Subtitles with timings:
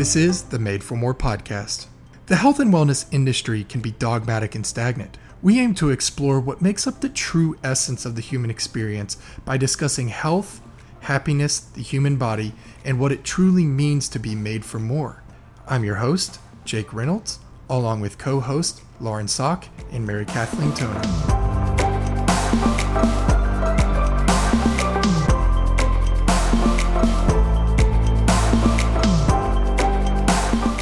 [0.00, 1.84] This is the Made for More podcast.
[2.24, 5.18] The health and wellness industry can be dogmatic and stagnant.
[5.42, 9.58] We aim to explore what makes up the true essence of the human experience by
[9.58, 10.62] discussing health,
[11.00, 15.22] happiness, the human body, and what it truly means to be made for more.
[15.66, 21.02] I'm your host, Jake Reynolds, along with co host Lauren Sock and Mary Kathleen Toner.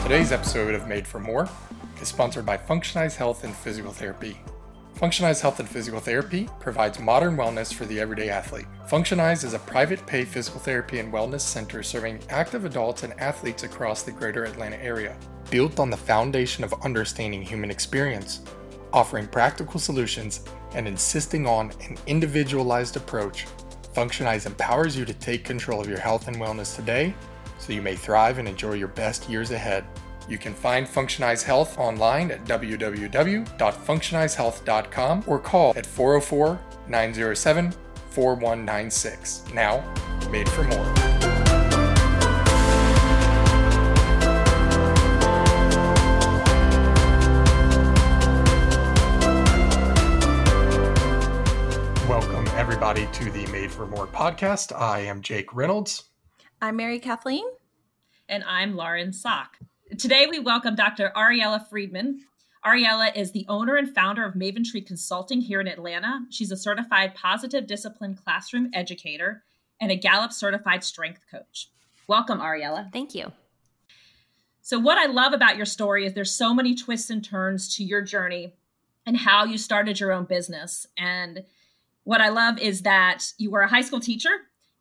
[0.08, 1.50] Today's episode of Made for More
[2.00, 4.40] is sponsored by Functionize Health and Physical Therapy.
[4.96, 8.64] Functionize Health and Physical Therapy provides modern wellness for the everyday athlete.
[8.88, 13.64] Functionize is a private pay physical therapy and wellness center serving active adults and athletes
[13.64, 15.14] across the greater Atlanta area.
[15.50, 18.40] Built on the foundation of understanding human experience,
[18.94, 20.40] offering practical solutions,
[20.72, 23.44] and insisting on an individualized approach,
[23.92, 27.14] Functionize empowers you to take control of your health and wellness today
[27.68, 29.84] so you may thrive and enjoy your best years ahead.
[30.26, 36.58] You can find Functionize Health online at www.functionizehealth.com or call at 404
[36.88, 37.74] 907
[38.10, 39.44] 4196.
[39.52, 39.84] Now,
[40.30, 40.94] made for more.
[52.08, 54.74] Welcome, everybody, to the Made for More podcast.
[54.74, 56.04] I am Jake Reynolds.
[56.62, 57.44] I'm Mary Kathleen.
[58.30, 59.56] And I'm Lauren Sock.
[59.96, 61.10] Today we welcome Dr.
[61.16, 62.20] Ariella Friedman.
[62.62, 66.26] Ariella is the owner and founder of Maven Tree Consulting here in Atlanta.
[66.28, 69.44] She's a certified positive discipline classroom educator
[69.80, 71.70] and a Gallup certified strength coach.
[72.06, 72.92] Welcome, Ariella.
[72.92, 73.32] Thank you.
[74.60, 77.82] So, what I love about your story is there's so many twists and turns to
[77.84, 78.52] your journey
[79.06, 80.86] and how you started your own business.
[80.98, 81.44] And
[82.04, 84.36] what I love is that you were a high school teacher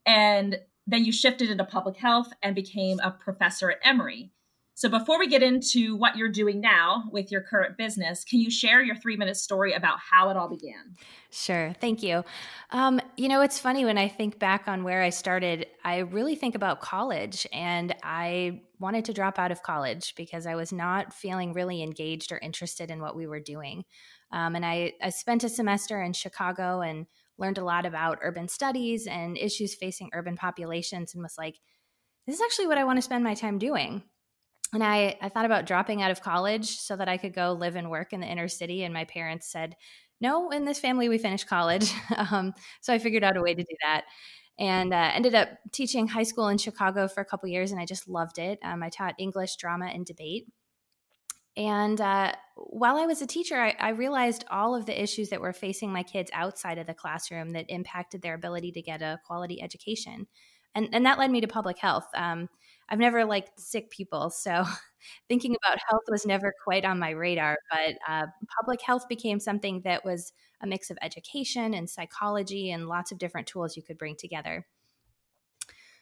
[0.06, 4.32] and then you shifted into public health and became a professor at Emory.
[4.78, 8.52] So, before we get into what you're doing now with your current business, can you
[8.52, 10.94] share your three minute story about how it all began?
[11.32, 11.74] Sure.
[11.82, 12.24] Thank you.
[12.70, 16.36] Um, you know, it's funny when I think back on where I started, I really
[16.36, 21.12] think about college, and I wanted to drop out of college because I was not
[21.12, 23.84] feeling really engaged or interested in what we were doing.
[24.32, 28.48] Um, and I, I spent a semester in Chicago and learned a lot about urban
[28.48, 31.56] studies and issues facing urban populations and was like,
[32.26, 34.04] this is actually what I want to spend my time doing.
[34.74, 37.76] And I, I thought about dropping out of college so that I could go live
[37.76, 38.84] and work in the inner city.
[38.84, 39.76] And my parents said,
[40.20, 41.92] no, in this family, we finish college.
[42.32, 44.04] um, so I figured out a way to do that
[44.60, 47.72] and uh, ended up teaching high school in Chicago for a couple years.
[47.72, 48.60] And I just loved it.
[48.64, 50.48] Um, I taught English, drama, and debate.
[51.58, 55.42] And uh, while I was a teacher, I, I, realized all of the issues that
[55.42, 59.20] were facing my kids outside of the classroom that impacted their ability to get a
[59.26, 60.28] quality education.
[60.76, 62.06] And, and that led me to public health.
[62.14, 62.48] Um,
[62.88, 64.66] I've never liked sick people, so
[65.28, 67.58] thinking about health was never quite on my radar.
[67.72, 68.28] But uh,
[68.62, 73.18] public health became something that was a mix of education and psychology and lots of
[73.18, 74.68] different tools you could bring together.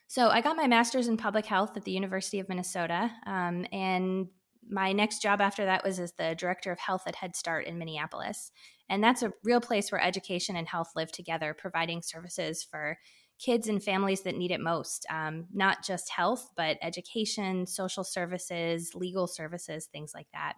[0.08, 4.28] So I got my master's in public health at the University of Minnesota, um, and
[4.70, 7.78] my next job after that was as the director of health at Head Start in
[7.78, 8.52] Minneapolis.
[8.90, 12.98] And that's a real place where education and health live together, providing services for
[13.40, 15.06] kids and families that need it most.
[15.10, 20.54] Um, not just health, but education, social services, legal services, things like that.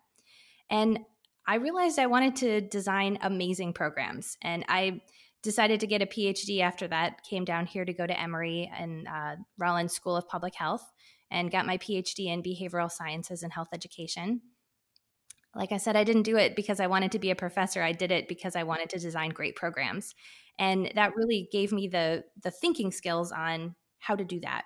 [0.69, 0.99] And
[1.47, 4.37] I realized I wanted to design amazing programs.
[4.41, 5.01] And I
[5.43, 9.07] decided to get a PhD after that, came down here to go to Emory and
[9.07, 10.91] uh, Rollins School of Public Health
[11.31, 14.41] and got my PhD in behavioral sciences and health education.
[15.55, 17.81] Like I said, I didn't do it because I wanted to be a professor.
[17.81, 20.13] I did it because I wanted to design great programs.
[20.59, 24.63] And that really gave me the the thinking skills on how to do that.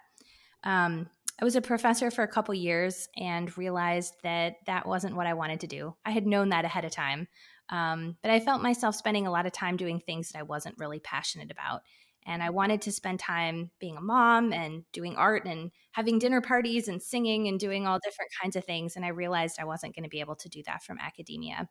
[0.63, 1.09] Um,
[1.41, 5.33] I was a professor for a couple years and realized that that wasn't what I
[5.33, 5.95] wanted to do.
[6.05, 7.27] I had known that ahead of time,
[7.69, 10.77] um, but I felt myself spending a lot of time doing things that I wasn't
[10.77, 11.81] really passionate about.
[12.25, 16.41] And I wanted to spend time being a mom and doing art and having dinner
[16.41, 18.95] parties and singing and doing all different kinds of things.
[18.95, 21.67] And I realized I wasn't going to be able to do that from academia.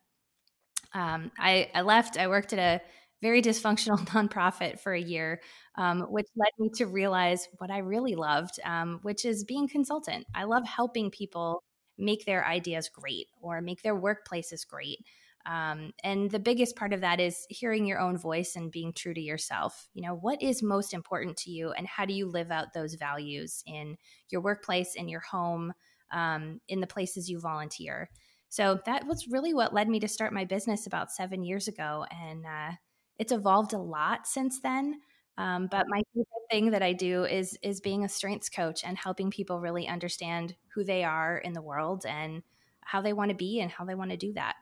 [0.93, 2.83] Um, I, I, left, I worked at a
[3.23, 5.41] very dysfunctional nonprofit for a year,
[5.77, 10.27] um, which led me to realize what I really loved, um, which is being consultant.
[10.35, 11.63] I love helping people
[11.99, 14.99] make their ideas great or make their workplaces great.
[15.47, 19.15] Um, and the biggest part of that is hearing your own voice and being true
[19.15, 19.89] to yourself.
[19.95, 22.95] You know, what is most important to you, and how do you live out those
[22.95, 23.97] values in
[24.29, 25.73] your workplace, in your home,
[26.13, 28.11] um, in the places you volunteer?
[28.49, 32.05] So that was really what led me to start my business about seven years ago.
[32.11, 32.73] And uh,
[33.19, 35.01] it's evolved a lot since then.
[35.39, 36.03] Um, but my
[36.51, 40.55] thing that I do is is being a strengths coach and helping people really understand
[40.75, 42.43] who they are in the world and
[42.81, 44.57] how they want to be and how they want to do that.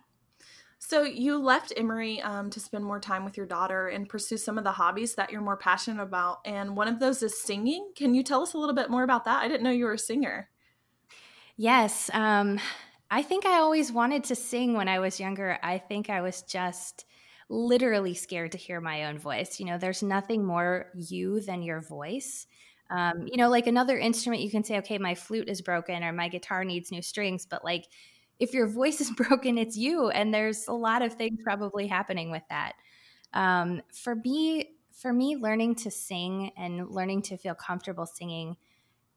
[0.78, 4.58] So you left Emory um, to spend more time with your daughter and pursue some
[4.58, 7.90] of the hobbies that you're more passionate about, and one of those is singing.
[7.96, 9.42] Can you tell us a little bit more about that?
[9.42, 10.48] I didn't know you were a singer.
[11.56, 12.60] Yes, um,
[13.10, 15.58] I think I always wanted to sing when I was younger.
[15.62, 17.04] I think I was just
[17.48, 19.58] literally scared to hear my own voice.
[19.58, 22.46] You know, there's nothing more you than your voice.
[22.90, 26.12] Um, you know, like another instrument, you can say, okay, my flute is broken or
[26.12, 27.86] my guitar needs new strings, but like
[28.38, 30.10] if your voice is broken, it's you.
[30.10, 32.74] And there's a lot of things probably happening with that.
[33.32, 38.56] Um, for me, for me, learning to sing and learning to feel comfortable singing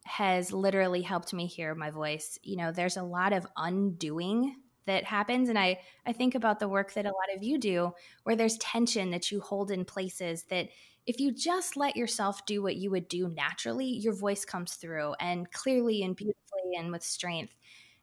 [0.04, 2.38] has literally helped me hear my voice.
[2.44, 4.56] You know, there's a lot of undoing
[4.88, 7.92] that happens and I I think about the work that a lot of you do
[8.24, 10.70] where there's tension that you hold in places that
[11.06, 15.14] if you just let yourself do what you would do naturally, your voice comes through
[15.20, 17.56] and clearly and beautifully and with strength.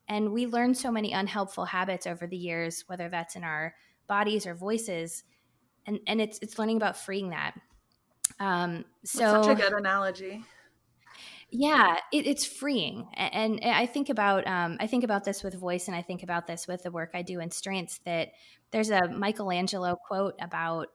[0.09, 3.75] And we learn so many unhelpful habits over the years, whether that's in our
[4.07, 5.25] bodies or voices.
[5.87, 7.55] And, and it's, it's learning about freeing that.
[8.41, 10.45] Um, so that's such a good analogy.
[11.51, 15.55] Yeah, it, it's freeing, and, and, I think about um, I think about this with
[15.55, 18.01] voice, and I think about this with the work I do in strengths.
[18.05, 18.33] That
[18.71, 20.89] there's a Michelangelo quote about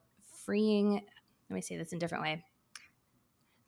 [0.46, 1.02] freeing.
[1.50, 2.44] Let me say this in a different way.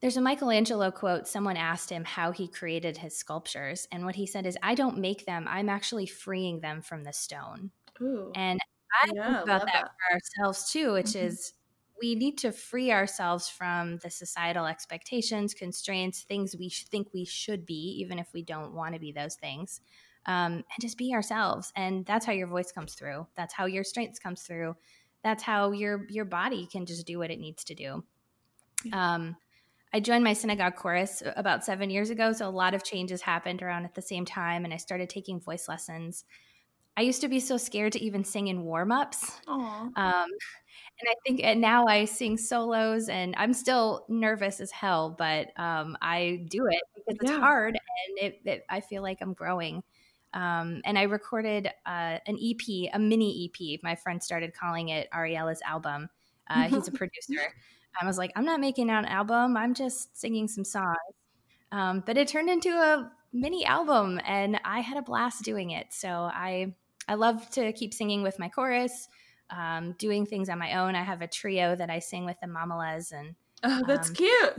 [0.01, 1.27] There's a Michelangelo quote.
[1.27, 4.97] Someone asked him how he created his sculptures, and what he said is, "I don't
[4.97, 5.45] make them.
[5.47, 7.71] I'm actually freeing them from the stone."
[8.01, 8.31] Ooh.
[8.35, 8.59] And
[9.03, 11.27] I yeah, think about that, that, for ourselves too, which mm-hmm.
[11.27, 11.53] is
[12.01, 17.65] we need to free ourselves from the societal expectations, constraints, things we think we should
[17.65, 19.79] be, even if we don't want to be those things,
[20.25, 21.71] um, and just be ourselves.
[21.75, 23.27] And that's how your voice comes through.
[23.35, 24.75] That's how your strengths comes through.
[25.23, 28.03] That's how your your body can just do what it needs to do.
[28.91, 29.37] Um,
[29.95, 33.63] I joined my synagogue chorus about seven years ago, so a lot of changes happened
[33.63, 36.25] around at the same time, and I started taking voice lessons.
[36.97, 39.39] I used to be so scared to even sing in warm ups.
[39.95, 40.27] Um,
[40.99, 45.57] and I think and now I sing solos, and I'm still nervous as hell, but
[45.57, 49.81] um, I do it because it's hard, and it, it, I feel like I'm growing.
[50.33, 53.79] Um, and I recorded uh, an EP, a mini EP.
[53.81, 56.09] My friend started calling it Ariella's album.
[56.49, 57.53] Uh, he's a producer.
[58.01, 59.57] I was like, I'm not making an album.
[59.57, 60.95] I'm just singing some songs.
[61.71, 65.87] Um, but it turned into a mini album, and I had a blast doing it.
[65.91, 66.73] So I
[67.07, 69.07] I love to keep singing with my chorus,
[69.49, 70.95] um, doing things on my own.
[70.95, 74.53] I have a trio that I sing with the Mamalas, and oh, that's um, cute.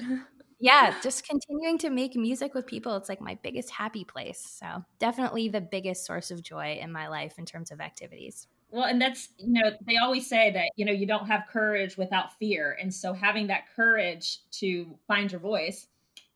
[0.59, 2.97] Yeah, just continuing to make music with people.
[2.97, 4.59] It's like my biggest happy place.
[4.61, 8.47] So definitely the biggest source of joy in my life in terms of activities.
[8.71, 11.97] Well, and that's, you know, they always say that, you know, you don't have courage
[11.97, 12.77] without fear.
[12.81, 15.87] And so having that courage to find your voice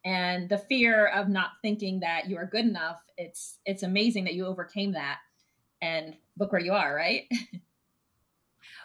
[0.05, 4.35] and the fear of not thinking that you are good enough, it's it's amazing that
[4.35, 5.19] you overcame that
[5.83, 7.25] and look where you are, right?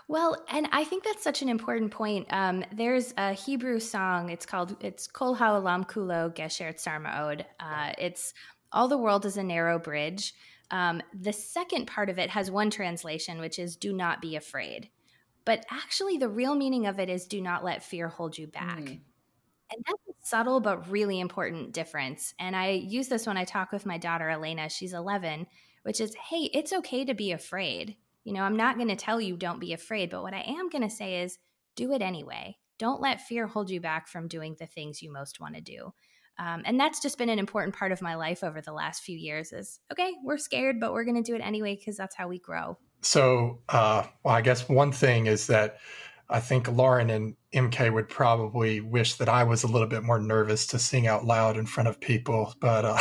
[0.08, 2.28] Well, and I think that's such an important point.
[2.30, 4.30] Um, there's a Hebrew song.
[4.30, 8.34] It's called "It's Kol Ha'olam Kulo Gesher Tzar Uh, it's
[8.72, 10.36] all the world is a narrow bridge.
[10.72, 14.90] Um, the second part of it has one translation, which is do not be afraid.
[15.46, 18.80] But actually, the real meaning of it is do not let fear hold you back.
[18.80, 19.00] Mm.
[19.72, 22.34] And that's a subtle but really important difference.
[22.40, 24.70] And I use this when I talk with my daughter, Elena.
[24.70, 25.48] She's 11,
[25.84, 27.96] which is hey, it's okay to be afraid.
[28.24, 30.70] You know, I'm not going to tell you don't be afraid, but what I am
[30.70, 31.38] going to say is
[31.76, 32.58] do it anyway.
[32.78, 35.94] Don't let fear hold you back from doing the things you most want to do.
[36.38, 39.18] Um, and that's just been an important part of my life over the last few
[39.18, 42.28] years is okay we're scared but we're going to do it anyway because that's how
[42.28, 42.78] we grow.
[43.02, 45.78] So uh, well i guess one thing is that
[46.30, 50.20] i think lauren and mk would probably wish that i was a little bit more
[50.20, 52.98] nervous to sing out loud in front of people but uh,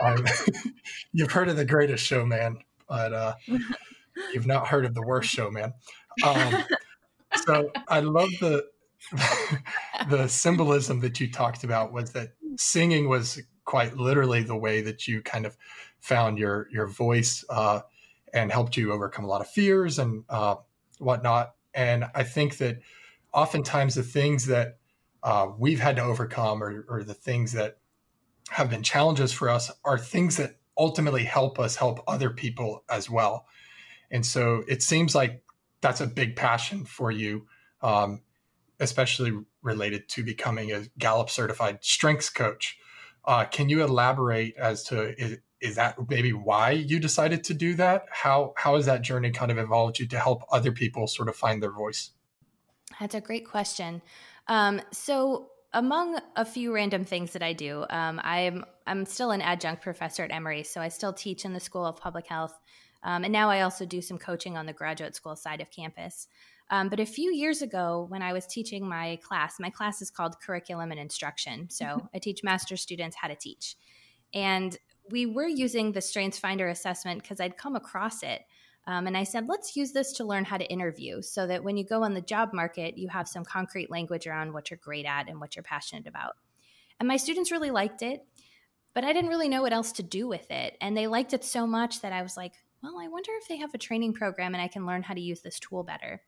[1.12, 2.58] you've heard of the greatest showman
[2.88, 3.34] but uh,
[4.32, 5.72] you've not heard of the worst showman
[6.24, 6.64] um,
[7.44, 8.64] so i love the
[10.10, 15.06] the symbolism that you talked about was that singing was quite literally the way that
[15.08, 15.56] you kind of
[16.00, 17.80] found your your voice uh,
[18.32, 20.56] and helped you overcome a lot of fears and uh,
[20.98, 21.54] whatnot.
[21.72, 22.80] And I think that
[23.32, 24.78] oftentimes the things that
[25.22, 27.78] uh, we've had to overcome or, or the things that
[28.50, 33.08] have been challenges for us are things that ultimately help us help other people as
[33.08, 33.46] well.
[34.10, 35.42] And so it seems like
[35.80, 37.46] that's a big passion for you.
[37.82, 38.20] Um,
[38.80, 42.78] especially related to becoming a Gallup certified strengths coach.
[43.24, 47.74] Uh, can you elaborate as to is, is that maybe why you decided to do
[47.74, 48.04] that?
[48.10, 51.36] How how has that journey kind of evolved you to help other people sort of
[51.36, 52.10] find their voice?
[53.00, 54.02] That's a great question.
[54.46, 59.40] Um, so among a few random things that I do, um, I'm I'm still an
[59.40, 62.60] adjunct professor at Emory, so I still teach in the School of Public Health,
[63.02, 66.28] um, and now I also do some coaching on the graduate school side of campus.
[66.70, 70.10] Um, but a few years ago, when I was teaching my class, my class is
[70.10, 71.68] called Curriculum and Instruction.
[71.70, 73.76] So I teach master students how to teach,
[74.32, 74.76] and
[75.10, 78.42] we were using the Strengths Finder assessment because I'd come across it.
[78.86, 81.76] Um, and I said, let's use this to learn how to interview so that when
[81.76, 85.06] you go on the job market, you have some concrete language around what you're great
[85.06, 86.34] at and what you're passionate about.
[87.00, 88.26] And my students really liked it,
[88.94, 90.76] but I didn't really know what else to do with it.
[90.80, 92.52] And they liked it so much that I was like,
[92.82, 95.20] well, I wonder if they have a training program and I can learn how to
[95.20, 96.20] use this tool better.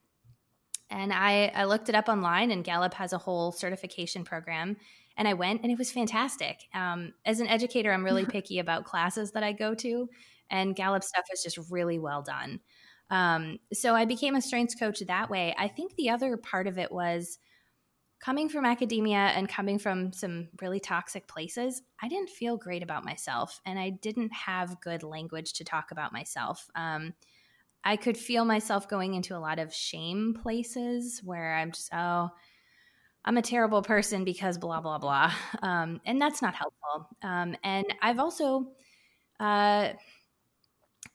[0.91, 4.77] And I, I looked it up online, and Gallup has a whole certification program.
[5.17, 6.65] And I went, and it was fantastic.
[6.75, 10.09] Um, as an educator, I'm really picky about classes that I go to
[10.51, 12.61] and Gallup stuff is just really well done.
[13.11, 15.55] Um, so I became a strengths coach that way.
[15.59, 17.39] I think the other part of it was
[18.19, 21.83] coming from academia and coming from some really toxic places.
[22.03, 26.13] I didn't feel great about myself, and I didn't have good language to talk about
[26.13, 26.69] myself.
[26.75, 27.15] Um,
[27.87, 32.31] I could feel myself going into a lot of shame places where I'm just, oh,
[33.25, 35.33] I'm a terrible person because blah, blah, blah.
[35.63, 37.09] Um, and that's not helpful.
[37.23, 38.73] Um, and I've also,
[39.39, 39.91] uh,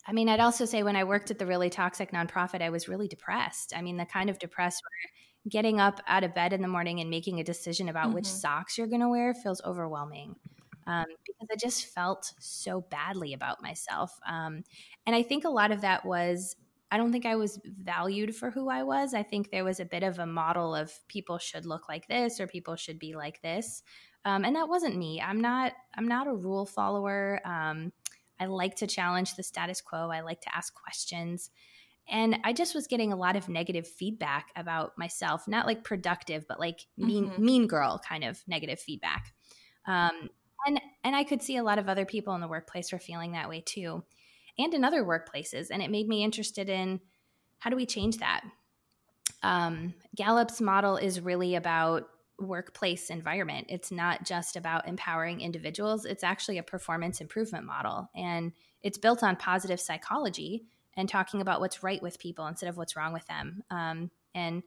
[0.08, 2.88] I mean, I'd also say when I worked at the really toxic nonprofit, I was
[2.88, 3.74] really depressed.
[3.76, 7.02] I mean, the kind of depressed where getting up out of bed in the morning
[7.02, 8.16] and making a decision about mm-hmm.
[8.16, 10.38] which socks you're going to wear feels overwhelming
[10.88, 14.18] um, because I just felt so badly about myself.
[14.28, 14.64] Um,
[15.06, 16.56] and I think a lot of that was
[16.94, 19.14] I don't think I was valued for who I was.
[19.14, 22.42] I think there was a bit of a model of people should look like this
[22.42, 23.82] or people should be like this.
[24.26, 25.22] Um, and that wasn't me.
[25.22, 25.72] I'm not.
[25.96, 27.40] I'm not a rule follower.
[27.46, 27.94] Um,
[28.40, 30.10] I like to challenge the status quo.
[30.10, 31.50] I like to ask questions.
[32.10, 36.46] And I just was getting a lot of negative feedback about myself, not like productive,
[36.48, 37.46] but like mean, mm-hmm.
[37.46, 39.34] mean girl kind of negative feedback.
[39.88, 40.30] Um,
[40.66, 43.32] and and I could see a lot of other people in the workplace were feeling
[43.34, 44.04] that way too,
[44.58, 45.68] and in other workplaces.
[45.72, 47.00] And it made me interested in
[47.60, 48.42] how do we change that.
[49.44, 52.08] Um, Gallup's model is really about
[52.40, 53.68] workplace environment.
[53.70, 58.10] It's not just about empowering individuals, it's actually a performance improvement model.
[58.16, 58.52] And
[58.82, 60.66] it's built on positive psychology
[60.96, 63.64] and talking about what's right with people instead of what's wrong with them.
[63.70, 64.64] Um, and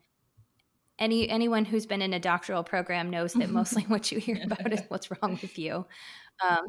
[0.98, 4.72] any anyone who's been in a doctoral program knows that mostly what you hear about
[4.72, 5.86] is what's wrong with you.
[6.46, 6.64] Um,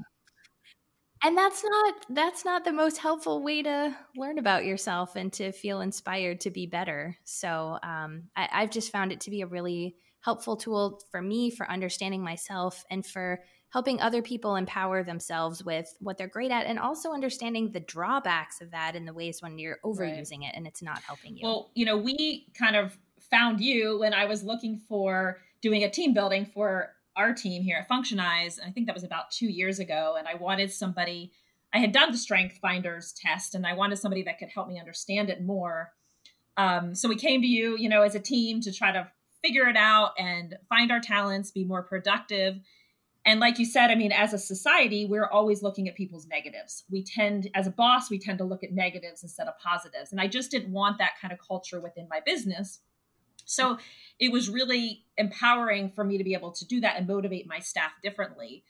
[1.24, 5.52] and that's not that's not the most helpful way to learn about yourself and to
[5.52, 7.18] feel inspired to be better.
[7.24, 11.50] So um, I, I've just found it to be a really helpful tool for me
[11.50, 13.40] for understanding myself and for
[13.70, 18.62] helping other people empower themselves with what they're great at and also understanding the drawbacks
[18.62, 20.50] of that and the ways when you're overusing right.
[20.50, 21.42] it and it's not helping you.
[21.44, 22.98] Well, you know, we kind of
[23.36, 27.78] found you when I was looking for doing a team building for our team here
[27.78, 28.58] at Functionize.
[28.60, 30.16] And I think that was about two years ago.
[30.18, 31.32] And I wanted somebody,
[31.74, 34.80] I had done the Strength Finders test and I wanted somebody that could help me
[34.80, 35.92] understand it more.
[36.58, 39.12] Um, so we came to you, you know, as a team to try to
[39.44, 42.56] figure it out and find our talents, be more productive.
[43.26, 46.84] And like you said, I mean, as a society, we're always looking at people's negatives.
[46.90, 50.12] We tend, as a boss, we tend to look at negatives instead of positives.
[50.12, 52.80] And I just didn't want that kind of culture within my business.
[53.46, 53.78] So
[54.20, 57.60] it was really empowering for me to be able to do that and motivate my
[57.60, 58.64] staff differently.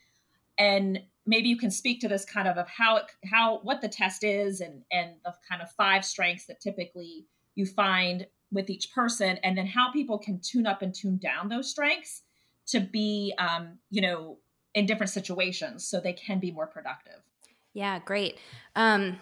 [0.57, 3.89] And maybe you can speak to this kind of of how it, how what the
[3.89, 8.93] test is and and the kind of five strengths that typically you find with each
[8.93, 12.21] person and then how people can tune up and tune down those strengths
[12.67, 14.37] to be um, you know
[14.73, 17.21] in different situations so they can be more productive
[17.73, 18.37] yeah great
[18.75, 19.17] um,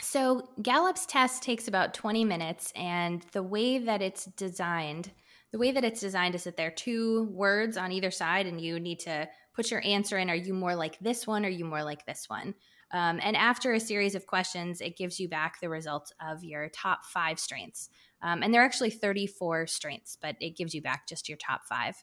[0.00, 5.10] so gallup's test takes about 20 minutes and the way that it's designed
[5.52, 8.60] the way that it's designed is that there are two words on either side and
[8.60, 11.50] you need to put your answer in are you more like this one or are
[11.50, 12.54] you more like this one
[12.92, 16.68] um, and after a series of questions it gives you back the results of your
[16.68, 17.88] top five strengths
[18.22, 21.62] um, and there are actually 34 strengths, but it gives you back just your top
[21.68, 22.02] five.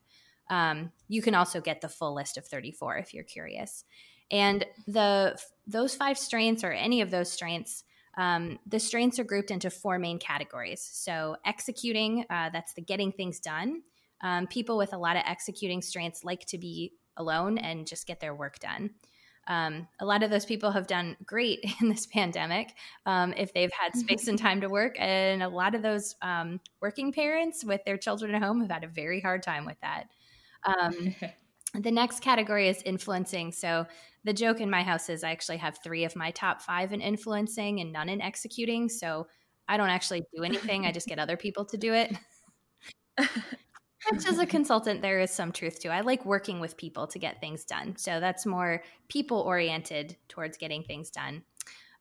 [0.50, 3.86] Um, you can also get the full list of 34 if you're curious.
[4.34, 7.84] And the those five strengths or any of those strengths,
[8.18, 10.82] um, the strengths are grouped into four main categories.
[10.92, 13.84] So executing, uh, that's the getting things done.
[14.22, 18.20] Um, people with a lot of executing strengths like to be alone and just get
[18.20, 18.90] their work done.
[19.48, 22.74] Um, a lot of those people have done great in this pandemic
[23.06, 24.96] um, if they've had space and time to work.
[24.98, 28.84] And a lot of those um, working parents with their children at home have had
[28.84, 30.06] a very hard time with that.
[30.66, 31.16] Um,
[31.82, 33.52] the next category is influencing.
[33.52, 33.86] So
[34.24, 37.02] the joke in my house is I actually have three of my top five in
[37.02, 38.90] influencing and none in executing.
[38.90, 39.28] So
[39.68, 42.16] I don't actually do anything, I just get other people to do it.
[44.12, 47.20] which as a consultant there is some truth to i like working with people to
[47.20, 51.44] get things done so that's more people oriented towards getting things done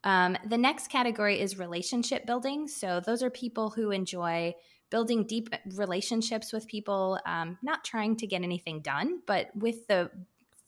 [0.05, 4.53] um, the next category is relationship building so those are people who enjoy
[4.91, 10.11] building deep relationships with people um, not trying to get anything done but with the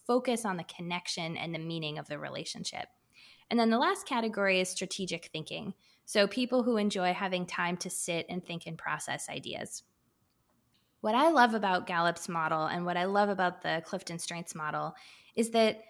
[0.07, 2.87] focus on the connection and the meaning of the relationship
[3.51, 5.75] and then the last category is strategic thinking
[6.07, 9.83] so people who enjoy having time to sit and think and process ideas
[11.05, 14.95] what I love about Gallup's model and what I love about the Clifton Strengths model
[15.37, 15.83] is that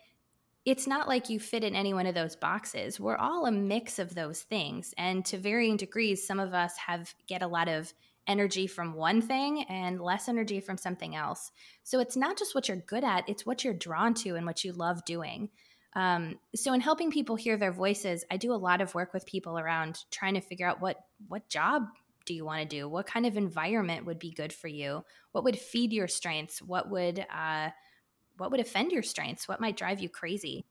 [0.65, 2.99] it's not like you fit in any one of those boxes.
[2.99, 4.93] We're all a mix of those things.
[4.99, 7.95] And to varying degrees, some of us have get a lot of
[8.27, 11.51] energy from one thing and less energy from something else.
[11.83, 14.65] So it's not just what you're good at, it's what you're drawn to and what
[14.65, 15.51] you love doing.
[15.95, 19.27] Um, so in helping people hear their voices, I do a lot of work with
[19.27, 21.87] people around trying to figure out what what job
[22.27, 22.89] do you want to do?
[22.89, 25.05] What kind of environment would be good for you?
[25.33, 26.61] What would feed your strengths?
[26.61, 27.71] What would uh,
[28.37, 29.47] what would offend your strengths?
[29.47, 30.65] What might drive you crazy?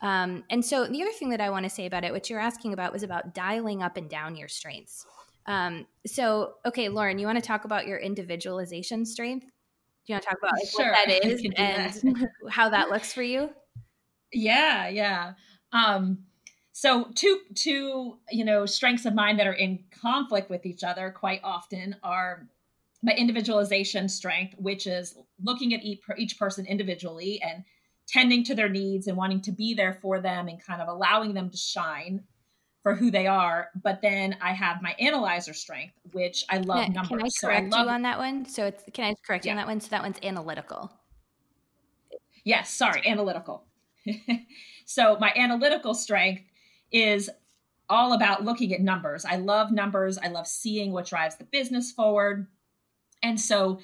[0.00, 2.40] Um, and so the other thing that I want to say about it, what you're
[2.40, 5.06] asking about, was about dialing up and down your strengths.
[5.46, 9.44] Um, so, okay, Lauren, you want to talk about your individualization strength?
[9.44, 12.28] Do you want to talk about like, sure, what that is and that.
[12.50, 13.50] how that looks for you?
[14.32, 15.32] Yeah, yeah.
[15.72, 16.24] Um,
[16.74, 21.10] so two two you know strengths of mine that are in conflict with each other
[21.16, 22.48] quite often are
[23.02, 27.64] my individualization strength which is looking at each, each person individually and
[28.08, 31.32] tending to their needs and wanting to be there for them and kind of allowing
[31.32, 32.24] them to shine
[32.84, 36.92] for who they are but then i have my analyzer strength which i love can,
[36.92, 39.44] numbers can i correct so I you on that one so it's can i correct
[39.44, 39.52] yeah.
[39.52, 40.92] you on that one so that one's analytical
[42.44, 43.64] yes sorry analytical
[44.84, 46.42] so my analytical strength
[46.92, 47.28] is
[47.88, 49.24] all about looking at numbers.
[49.24, 50.18] I love numbers.
[50.18, 52.46] I love seeing what drives the business forward.
[53.22, 53.80] And so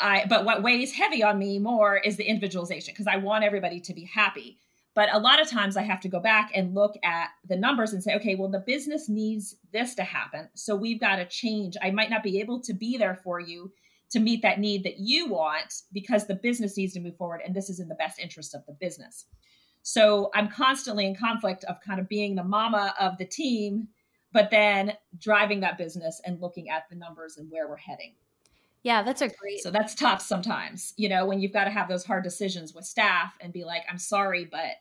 [0.00, 3.80] I but what weighs heavy on me more is the individualization because I want everybody
[3.80, 4.58] to be happy.
[4.94, 7.92] But a lot of times I have to go back and look at the numbers
[7.92, 10.48] and say, okay, well, the business needs this to happen.
[10.54, 11.76] So we've got to change.
[11.82, 13.72] I might not be able to be there for you
[14.10, 17.54] to meet that need that you want because the business needs to move forward and
[17.54, 19.26] this is in the best interest of the business.
[19.82, 23.88] So I'm constantly in conflict of kind of being the mama of the team,
[24.32, 28.14] but then driving that business and looking at the numbers and where we're heading.
[28.84, 29.62] Yeah, that's a great.
[29.62, 32.84] So that's tough sometimes, you know, when you've got to have those hard decisions with
[32.84, 34.76] staff and be like, I'm sorry, but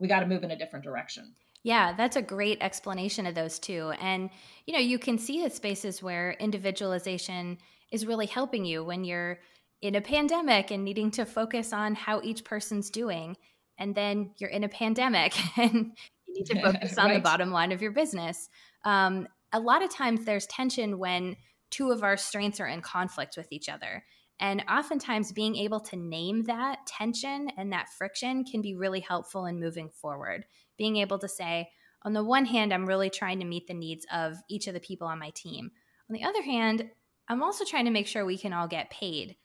[0.00, 1.34] we got to move in a different direction.
[1.62, 3.92] Yeah, that's a great explanation of those two.
[4.00, 4.30] And,
[4.66, 7.58] you know, you can see the spaces where individualization
[7.92, 9.38] is really helping you when you're
[9.82, 13.36] in a pandemic and needing to focus on how each person's doing
[13.78, 15.92] and then you're in a pandemic and
[16.26, 17.14] you need to focus on right.
[17.14, 18.48] the bottom line of your business.
[18.84, 21.36] Um, a lot of times there's tension when
[21.70, 24.04] two of our strengths are in conflict with each other.
[24.40, 29.46] And oftentimes, being able to name that tension and that friction can be really helpful
[29.46, 30.44] in moving forward.
[30.76, 31.70] Being able to say,
[32.02, 34.80] on the one hand, I'm really trying to meet the needs of each of the
[34.80, 35.72] people on my team.
[36.08, 36.88] On the other hand,
[37.28, 39.36] I'm also trying to make sure we can all get paid.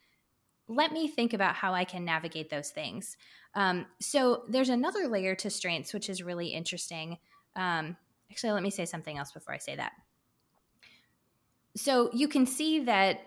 [0.67, 3.17] Let me think about how I can navigate those things.
[3.55, 7.17] Um, so there's another layer to strengths, which is really interesting.
[7.55, 7.97] Um,
[8.31, 9.91] actually, let me say something else before I say that.
[11.75, 13.19] So you can see that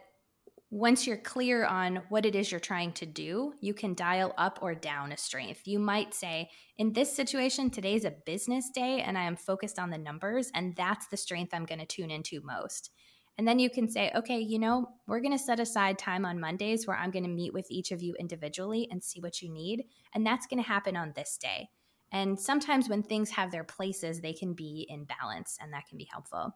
[0.71, 4.59] once you're clear on what it is you're trying to do, you can dial up
[4.63, 5.63] or down a strength.
[5.65, 9.91] You might say, in this situation, today's a business day and I am focused on
[9.91, 12.91] the numbers, and that's the strength I'm going to tune into most.
[13.39, 16.41] And then you can say, okay, you know, we're going to set aside time on
[16.41, 19.53] Mondays where I'm going to meet with each of you individually and see what you
[19.53, 19.85] need.
[20.15, 21.69] And that's going to happen on this day.
[22.13, 25.99] And sometimes when things have their places, they can be in balance, and that can
[25.99, 26.55] be helpful.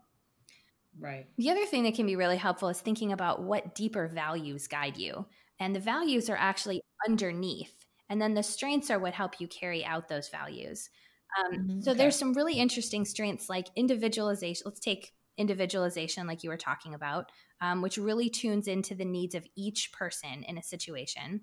[1.01, 1.27] Right.
[1.39, 4.97] The other thing that can be really helpful is thinking about what deeper values guide
[4.97, 5.27] you.
[5.59, 7.87] And the values are actually underneath.
[8.09, 10.91] And then the strengths are what help you carry out those values.
[11.39, 11.81] Um, mm-hmm.
[11.81, 11.99] So okay.
[11.99, 14.63] there's some really interesting strengths like individualization.
[14.65, 19.35] Let's take individualization, like you were talking about, um, which really tunes into the needs
[19.35, 21.43] of each person in a situation.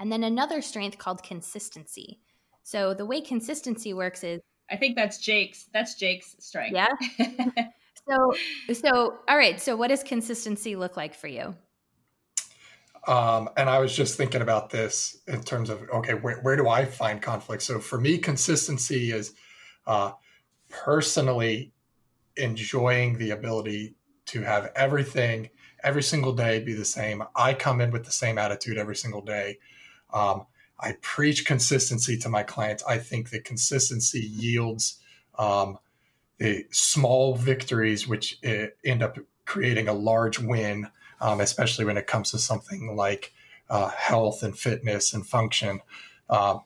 [0.00, 2.20] And then another strength called consistency.
[2.62, 4.40] So the way consistency works is
[4.70, 6.76] I think that's Jake's that's Jake's strength.
[6.76, 7.64] Yeah.
[8.08, 8.32] so
[8.74, 11.54] so all right, so what does consistency look like for you?
[13.06, 16.68] Um, and I was just thinking about this in terms of okay, where, where do
[16.68, 17.62] I find conflict?
[17.62, 19.32] So for me, consistency is
[19.86, 20.12] uh,
[20.68, 21.72] personally
[22.36, 25.48] enjoying the ability to have everything
[25.82, 27.22] every single day be the same.
[27.34, 29.58] I come in with the same attitude every single day.
[30.12, 30.46] Um,
[30.80, 32.84] I preach consistency to my clients.
[32.84, 35.00] I think that consistency yields
[35.38, 35.78] um,
[36.70, 40.88] small victories, which uh, end up creating a large win
[41.20, 43.32] um, especially when it comes to something like
[43.70, 45.80] uh, health and fitness and function.
[46.30, 46.62] Um,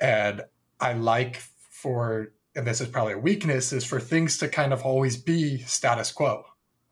[0.00, 0.42] and
[0.80, 1.36] I like
[1.70, 5.58] for, and this is probably a weakness, is for things to kind of always be
[5.58, 6.44] status quo.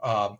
[0.02, 0.38] Um,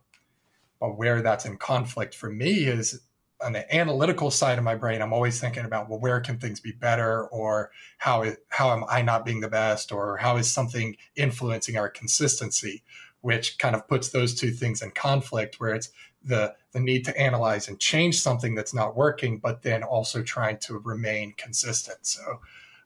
[0.79, 3.01] but where that's in conflict for me is
[3.43, 6.59] on the analytical side of my brain, I'm always thinking about, well, where can things
[6.59, 10.95] be better, or how how am I not being the best, or how is something
[11.15, 12.83] influencing our consistency,
[13.21, 15.89] which kind of puts those two things in conflict, where it's
[16.23, 20.57] the the need to analyze and change something that's not working, but then also trying
[20.59, 22.05] to remain consistent.
[22.05, 22.39] So,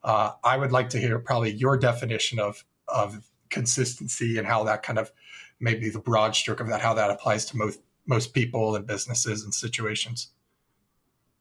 [0.04, 4.84] uh, I would like to hear probably your definition of of consistency and how that
[4.84, 5.12] kind of
[5.60, 9.44] maybe the broad stroke of that, how that applies to most most people and businesses
[9.44, 10.32] and situations.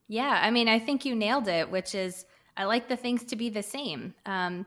[0.08, 3.36] Yeah, I mean, I think you nailed it, which is I like the things to
[3.36, 4.14] be the same.
[4.26, 4.66] Um,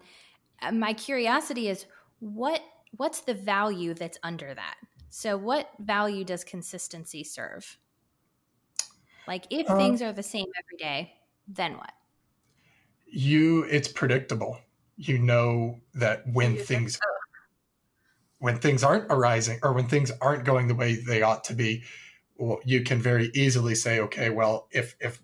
[0.61, 1.85] uh, my curiosity is
[2.19, 2.61] what
[2.95, 4.75] what's the value that's under that?
[5.09, 7.77] So, what value does consistency serve?
[9.27, 11.13] Like, if uh, things are the same every day,
[11.47, 11.91] then what?
[13.05, 14.59] You, it's predictable.
[14.97, 16.99] You know that when things
[18.39, 21.83] when things aren't arising or when things aren't going the way they ought to be,
[22.35, 25.21] well, you can very easily say, okay, well, if if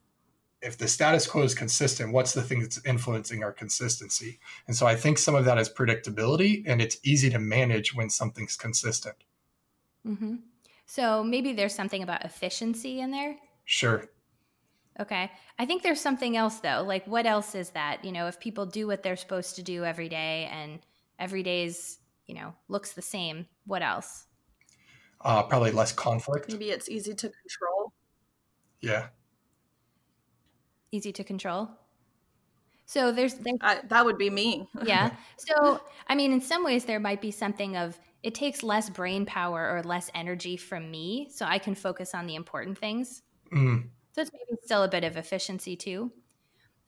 [0.63, 4.39] if the status quo is consistent, what's the thing that's influencing our consistency?
[4.67, 8.09] And so I think some of that is predictability, and it's easy to manage when
[8.09, 9.17] something's consistent.
[10.07, 10.35] Mm-hmm.
[10.85, 13.35] So maybe there's something about efficiency in there.
[13.65, 14.09] Sure.
[14.99, 15.31] Okay.
[15.59, 16.83] I think there's something else though.
[16.85, 18.05] Like, what else is that?
[18.05, 20.79] You know, if people do what they're supposed to do every day and
[21.19, 24.27] every day's, you know, looks the same, what else?
[25.21, 26.49] Uh, probably less conflict.
[26.49, 27.93] Maybe it's easy to control.
[28.81, 29.07] Yeah
[30.93, 31.69] easy to control.
[32.85, 34.67] So there's, there's uh, that would be me.
[34.85, 35.11] yeah.
[35.37, 39.25] So I mean, in some ways, there might be something of it takes less brain
[39.25, 43.21] power or less energy from me, so I can focus on the important things.
[43.53, 43.89] Mm.
[44.11, 46.11] So it's maybe still a bit of efficiency too.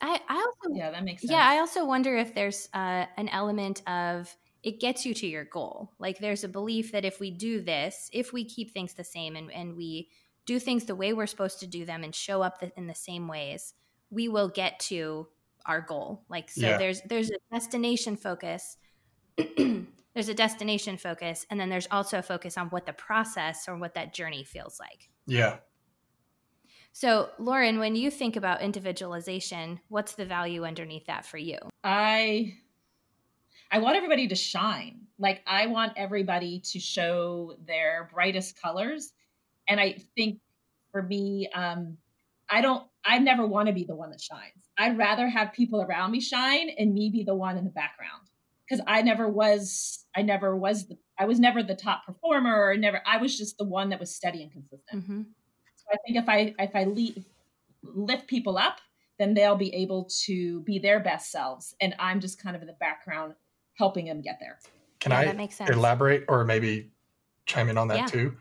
[0.02, 1.32] I, I also yeah that makes sense.
[1.32, 5.46] Yeah, I also wonder if there's uh, an element of it gets you to your
[5.46, 5.91] goal.
[6.00, 9.36] Like there's a belief that if we do this, if we keep things the same
[9.36, 10.10] and, and we
[10.46, 12.96] do things the way we're supposed to do them and show up the, in the
[12.96, 13.74] same ways,
[14.15, 15.28] we will get to
[15.65, 16.23] our goal.
[16.30, 16.78] Like so yeah.
[16.78, 18.78] there's there's a destination focus.
[19.38, 23.78] there's a destination focus and then there's also a focus on what the process or
[23.78, 25.10] what that journey feels like.
[25.28, 25.58] Yeah.
[26.93, 31.58] So, Lauren, when you think about individualization, what's the value underneath that for you?
[31.84, 32.56] I
[33.69, 35.01] I want everybody to shine.
[35.19, 39.12] Like I want everybody to show their brightest colors.
[39.67, 40.39] And I think
[40.91, 41.97] for me, um,
[42.49, 44.70] I don't, I never want to be the one that shines.
[44.78, 48.24] I'd rather have people around me shine and me be the one in the background.
[48.68, 52.76] Cause I never was, I never was the, I was never the top performer or
[52.76, 55.04] never, I was just the one that was steady and consistent.
[55.04, 55.22] Mm-hmm.
[55.76, 57.24] So I think if I, if I leave,
[57.84, 58.78] lift people up,
[59.20, 61.76] then they'll be able to be their best selves.
[61.80, 63.36] And I'm just kind of in the background
[63.78, 64.58] helping them get there.
[65.00, 66.91] Can yeah, I elaborate or maybe
[67.46, 68.06] chime in on that yeah.
[68.08, 68.38] too?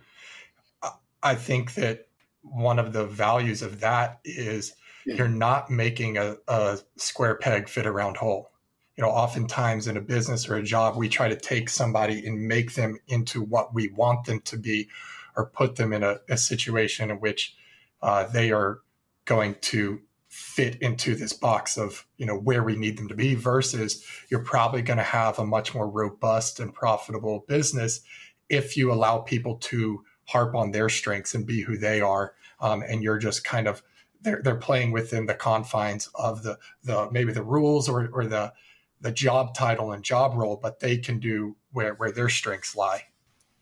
[1.22, 2.09] I think that
[2.44, 4.74] one of the values of that is
[5.07, 8.50] you're not making a, a square peg fit a round hole.
[8.96, 12.46] You know, oftentimes in a business or a job, we try to take somebody and
[12.46, 14.88] make them into what we want them to be
[15.37, 17.57] or put them in a, a situation in which
[18.02, 18.80] uh, they are
[19.24, 23.37] going to fit into this box of you know where we need them to be
[23.37, 28.00] versus you're probably going to have a much more robust and profitable business
[28.48, 32.34] if you allow people to harp on their strengths and be who they are.
[32.60, 33.82] Um, and you're just kind of
[34.22, 38.52] they're they're playing within the confines of the the maybe the rules or or the
[39.00, 43.02] the job title and job role, but they can do where where their strengths lie.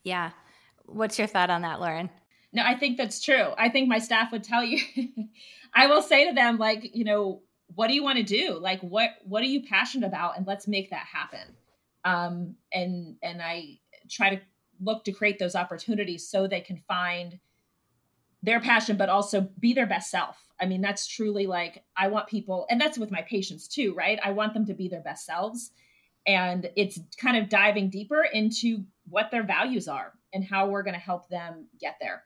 [0.04, 0.30] Yeah.
[0.86, 2.10] What's your thought on that, Lauren?
[2.52, 3.48] No, I think that's true.
[3.56, 4.78] I think my staff would tell you.
[5.74, 7.40] I will say to them, like, you know,
[7.74, 8.58] what do you want to do?
[8.58, 11.56] Like, what what are you passionate about, and let's make that happen.
[12.04, 13.78] Um, and and I
[14.10, 14.40] try to
[14.82, 17.38] look to create those opportunities so they can find
[18.42, 20.36] their passion but also be their best self.
[20.60, 24.18] I mean that's truly like i want people and that's with my patients too right?
[24.22, 25.70] I want them to be their best selves.
[26.26, 30.94] And it's kind of diving deeper into what their values are and how we're going
[30.94, 32.24] to help them get there.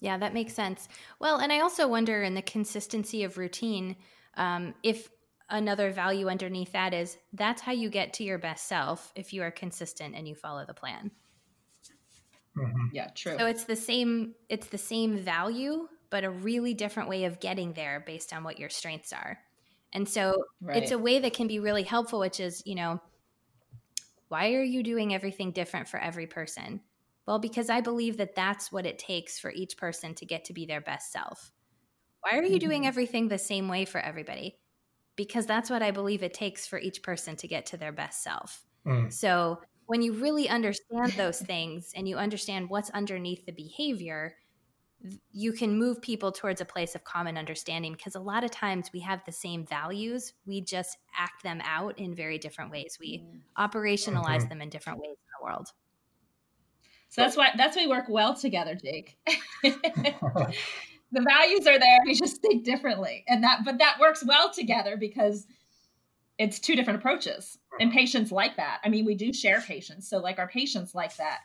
[0.00, 0.88] Yeah that makes sense.
[1.18, 3.96] Well and i also wonder in the consistency of routine
[4.36, 5.10] um, if
[5.50, 9.42] another value underneath that is that's how you get to your best self if you
[9.42, 11.10] are consistent and you follow the plan
[12.58, 12.86] Mm-hmm.
[12.92, 13.36] Yeah, true.
[13.38, 17.72] So it's the same it's the same value, but a really different way of getting
[17.72, 19.38] there based on what your strengths are.
[19.92, 20.82] And so right.
[20.82, 23.00] it's a way that can be really helpful, which is, you know,
[24.28, 26.80] why are you doing everything different for every person?
[27.26, 30.52] Well, because I believe that that's what it takes for each person to get to
[30.52, 31.52] be their best self.
[32.20, 32.86] Why are you doing Mhm.
[32.86, 34.58] everything the same way for everybody?
[35.16, 38.22] Because that's what I believe it takes for each person to get to their best
[38.22, 38.64] self.
[38.86, 39.12] Mm.
[39.12, 44.36] So when you really understand those things and you understand what's underneath the behavior,
[45.32, 48.90] you can move people towards a place of common understanding because a lot of times
[48.92, 52.98] we have the same values, we just act them out in very different ways.
[53.00, 53.24] We
[53.56, 54.48] operationalize Mhm.
[54.50, 55.72] them in different ways in the world.
[57.08, 59.16] So that's why that's why we work well together, Jake.
[59.62, 60.52] the
[61.12, 63.24] values are there, we just think differently.
[63.26, 65.46] And that but that works well together because
[66.38, 67.58] it's two different approaches.
[67.80, 68.80] And patients like that.
[68.84, 70.08] I mean, we do share patients.
[70.08, 71.40] So like our patients like that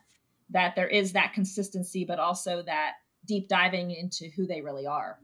[0.49, 2.93] that there is that consistency but also that
[3.25, 5.17] deep diving into who they really are.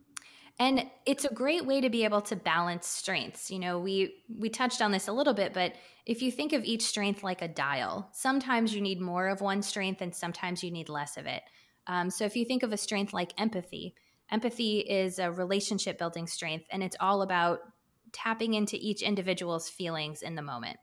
[0.58, 3.49] And it's a great way to be able to balance strengths.
[3.49, 5.73] You know, we we touched on this a little bit, but
[6.05, 9.62] if you think of each strength like a dial, sometimes you need more of one
[9.62, 11.43] strength and sometimes you need less of it.
[11.88, 13.95] Um, so if you think of a strength like empathy,
[14.29, 17.60] empathy is a relationship building strength, and it's all about
[18.13, 20.78] tapping into each individual's feelings in the moment.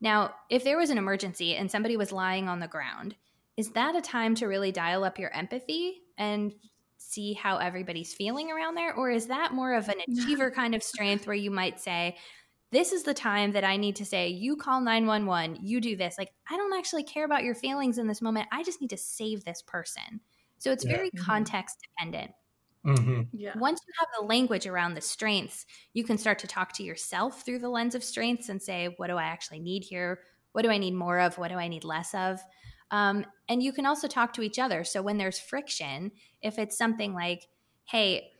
[0.00, 3.16] Now, if there was an emergency and somebody was lying on the ground,
[3.56, 6.54] is that a time to really dial up your empathy and
[6.96, 8.94] see how everybody's feeling around there?
[8.94, 12.16] Or is that more of an achiever kind of strength where you might say,
[12.72, 16.16] this is the time that I need to say, you call 911, you do this.
[16.16, 18.48] Like, I don't actually care about your feelings in this moment.
[18.52, 20.20] I just need to save this person.
[20.58, 20.90] So it's Yeah.
[20.90, 21.20] very Mhm.
[21.26, 22.32] context dependent.
[22.84, 23.56] Hmm Yeah.
[23.56, 27.42] Once you have the language around the strengths, you can start to talk to yourself
[27.44, 30.22] through the lens of strengths and say, what do I actually need here?
[30.52, 31.36] What do I need more of?
[31.38, 32.40] What do I need less of?
[32.92, 34.84] Um, and you can also talk to each other.
[34.84, 36.12] So when there's friction,
[36.42, 37.48] if it's something like,
[37.86, 38.32] hey,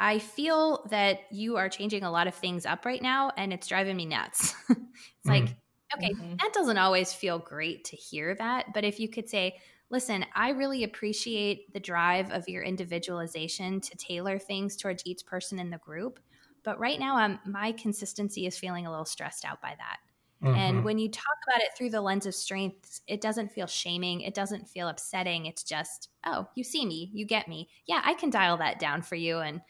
[0.00, 3.66] I feel that you are changing a lot of things up right now and it's
[3.66, 4.54] driving me nuts.
[4.70, 5.56] it's like,
[5.96, 6.40] okay, Mhm.
[6.40, 8.66] that doesn't always feel great to hear that.
[8.74, 9.58] But if you could say,
[9.90, 15.58] listen, I really appreciate the drive of your individualization to tailor things towards each person
[15.58, 16.20] in the group.
[16.64, 19.98] But right now, um, my consistency is feeling a little stressed out by that.
[20.44, 20.54] Mm-hmm.
[20.54, 24.20] And when you talk about it through the lens of strengths, it doesn't feel shaming.
[24.20, 25.46] It doesn't feel upsetting.
[25.46, 27.68] It's just, oh, you see me, you get me.
[27.86, 29.60] Yeah, I can dial that down for you and,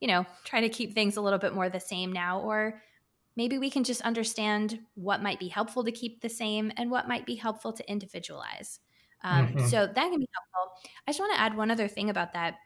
[0.00, 2.40] you know, try to keep things a little bit more the same now.
[2.40, 2.80] Or
[3.34, 7.08] maybe we can just understand what might be helpful to keep the same and what
[7.08, 8.78] might be helpful to individualize.
[9.22, 9.58] Um, Mhm.
[9.58, 10.90] So that can be helpful.
[11.06, 12.58] I just want to add one other thing about that.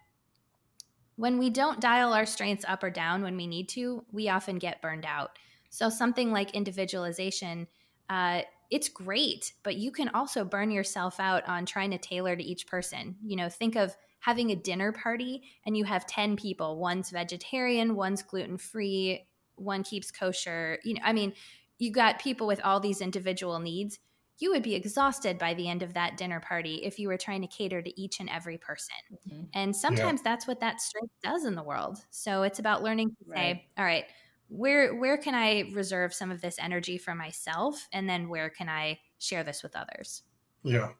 [1.16, 4.58] When we don't dial our strengths up or down when we need to, we often
[4.58, 5.38] get burned out.
[5.68, 7.68] So something like individualization,
[8.08, 12.42] uh, it's great, but you can also burn yourself out on trying to tailor to
[12.42, 13.18] each person.
[13.22, 16.78] You know, think of having a dinner party and you have 10 people.
[16.78, 20.78] One's vegetarian, one's gluten free, one keeps kosher.
[20.82, 21.34] You know, I mean,
[21.78, 23.98] you got people with all these individual needs.
[24.38, 27.42] You would be exhausted by the end of that dinner party if you were trying
[27.42, 28.94] to cater to each and every person.
[29.28, 29.48] Mhm.
[29.54, 32.04] And sometimes that's what that strength does in the world.
[32.10, 33.56] So it's about learning to Right.
[33.56, 34.06] say, all right,
[34.48, 38.68] where where can I reserve some of this energy for myself and then where can
[38.68, 40.22] I share this with others?
[40.62, 40.92] Yeah.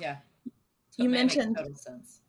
[0.00, 0.20] Yeah.
[0.96, 2.22] You mentioned- total sense.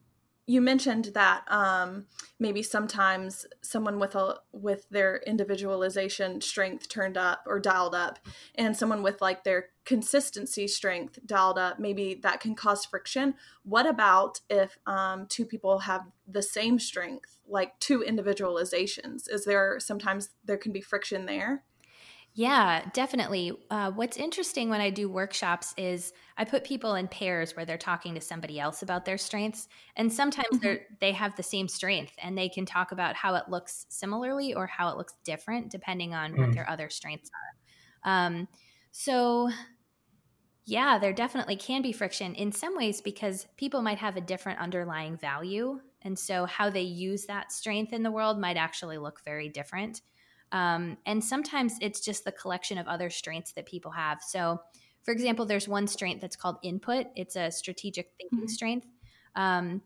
[0.50, 2.08] You mentioned that um,
[2.40, 8.18] maybe sometimes someone with a with their individualization strength turned up or dialed up
[8.56, 13.36] and someone with like their consistency strength dialed up maybe that can cause friction.
[13.62, 19.32] What about if um, two people have the same strength like two individualizations?
[19.32, 21.64] Is there sometimes there can be friction there
[22.40, 23.52] Yeah, definitely.
[23.70, 27.78] Uh, what's interesting when I do workshops is I put people in pairs where they're
[27.78, 30.60] talking to somebody else about their strengths, and sometimes Mhm.
[30.62, 34.54] they're they have the same strength, and they can talk about how it looks similarly
[34.54, 36.56] or how it looks different depending on what Mm.
[36.56, 37.30] their other strengths
[38.06, 38.10] are.
[38.12, 38.48] Um,
[38.92, 39.50] so,
[40.66, 44.60] yeah, there definitely can be friction in some ways because people might have a different
[44.60, 49.24] underlying value, and so how they use that strength in the world might actually look
[49.26, 50.02] very different.
[50.52, 54.22] Um, and sometimes it's just the collection of other strengths that people have.
[54.22, 54.60] So,
[55.04, 57.08] for example, there's one strength that's called input.
[57.16, 58.50] It's a strategic thinking Mhm.
[58.50, 58.88] strength.
[59.36, 59.82] Um,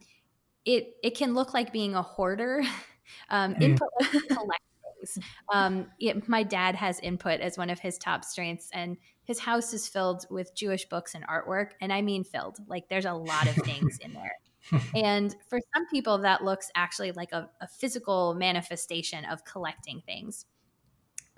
[0.65, 2.62] it it can look like being a hoarder.
[3.30, 3.62] um, Mhm.
[3.62, 3.89] Input
[4.30, 5.19] collect things.
[5.54, 9.73] Um, it, my dad has input as one of his top strengths, and his house
[9.73, 11.71] is filled with Jewish books and artwork.
[11.82, 12.58] And I mean filled.
[12.67, 14.38] Like there's a lot of things in there.
[14.95, 20.45] And for some people, that looks actually like a, a physical manifestation of collecting things.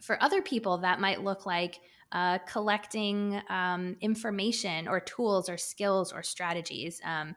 [0.06, 1.80] For other people, that might look like
[2.12, 7.02] uh, collecting um, information or tools or skills or strategies.
[7.04, 7.36] Um,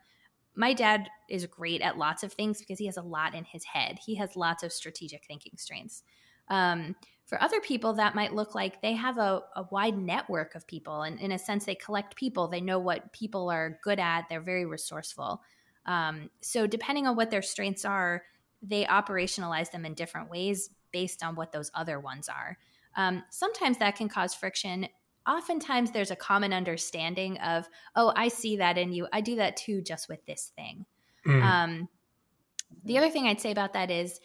[0.55, 3.65] my dad is great at lots of things because he has a lot in his
[3.65, 3.99] head.
[4.05, 6.03] He has lots of strategic thinking strengths.
[6.49, 10.67] Um, For other people, that might look like they have a, a wide network of
[10.67, 11.03] people.
[11.03, 12.49] And in a sense, they collect people.
[12.49, 14.27] They know what people are good at.
[14.29, 15.41] They're very resourceful.
[15.87, 18.25] Um, so, depending on what their strengths are,
[18.61, 22.59] they operationalize them in different ways based on what those other ones are.
[22.97, 24.89] Um, sometimes that can cause friction.
[25.27, 29.07] Oftentimes, there's a common understanding of, oh, I see that in you.
[29.13, 30.87] I do that too, just with this thing.
[31.27, 31.43] Mm.
[31.43, 31.89] Um,
[32.85, 34.21] the other thing I'd say about that is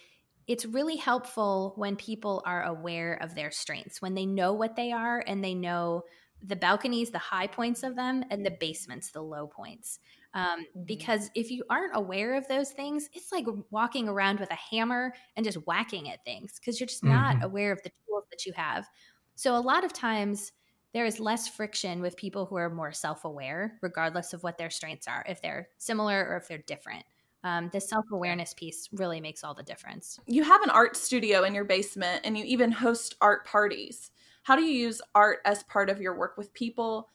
[0.48, 4.92] it's really helpful when people are aware of their strengths, when they know what they
[4.92, 6.04] are and they know
[6.42, 10.00] the balconies, the high points of them, and the basements, the low points.
[10.34, 10.84] Um, mm-hmm.
[10.86, 15.14] Because if you aren't aware of those things, it's like walking around with a hammer
[15.36, 17.46] and just whacking at things because you're just not mm-hmm.
[17.46, 18.88] aware of the tools that you have.
[19.36, 20.52] So, a lot of times,
[20.94, 24.70] there is less friction with people who are more self aware, regardless of what their
[24.70, 27.06] strengths are, if they're similar or if they're different
[27.44, 30.20] um, the self awareness piece really makes all the difference.
[30.26, 34.12] You have an art studio in your basement and you even host art parties.
[34.44, 37.10] How do you use art as part of your work with people?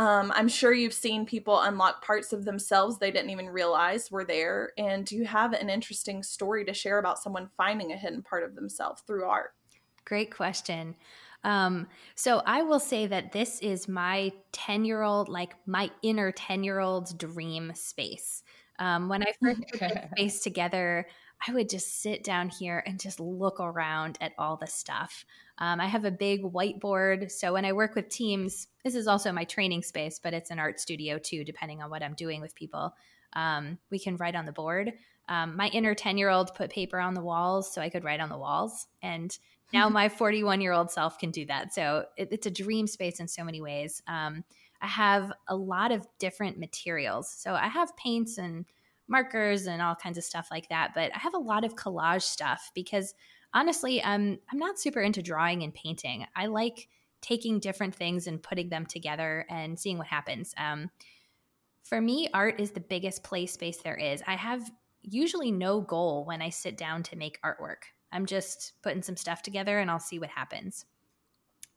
[0.00, 4.24] Um, I'm sure you've seen people unlock parts of themselves they didn't even realize were
[4.24, 4.70] there.
[4.78, 8.42] And do you have an interesting story to share about someone finding a hidden part
[8.42, 9.50] of themselves through art?
[10.06, 10.96] Great question.
[11.44, 16.32] Um, so I will say that this is my 10 year old, like my inner
[16.32, 18.42] 10 year old's dream space.
[18.78, 21.06] Um, when I first put this space together,
[21.46, 25.26] I would just sit down here and just look around at all the stuff.
[25.60, 27.30] Um, I have a big whiteboard.
[27.30, 30.58] So when I work with teams, this is also my training space, but it's an
[30.58, 32.94] art studio too, depending on what I'm doing with people.
[33.34, 34.92] Um, we can write on the board.
[35.28, 38.20] Um, my inner 10 year old put paper on the walls so I could write
[38.20, 38.86] on the walls.
[39.02, 39.36] And
[39.72, 41.74] now my 41 year old self can do that.
[41.74, 44.02] So it, it's a dream space in so many ways.
[44.08, 44.44] Um,
[44.80, 47.30] I have a lot of different materials.
[47.30, 48.64] So I have paints and
[49.08, 52.22] markers and all kinds of stuff like that, but I have a lot of collage
[52.22, 53.14] stuff because
[53.54, 56.26] honestly, I'm I'm not super into drawing and painting.
[56.34, 56.88] I like
[57.20, 60.54] taking different things and putting them together and seeing what happens.
[60.56, 60.90] Um,
[61.82, 64.22] for me, art is the biggest play space there is.
[64.26, 64.70] I have
[65.02, 67.84] usually no goal when I sit down to make artwork.
[68.12, 70.84] I'm just putting some stuff together and I'll see what happens.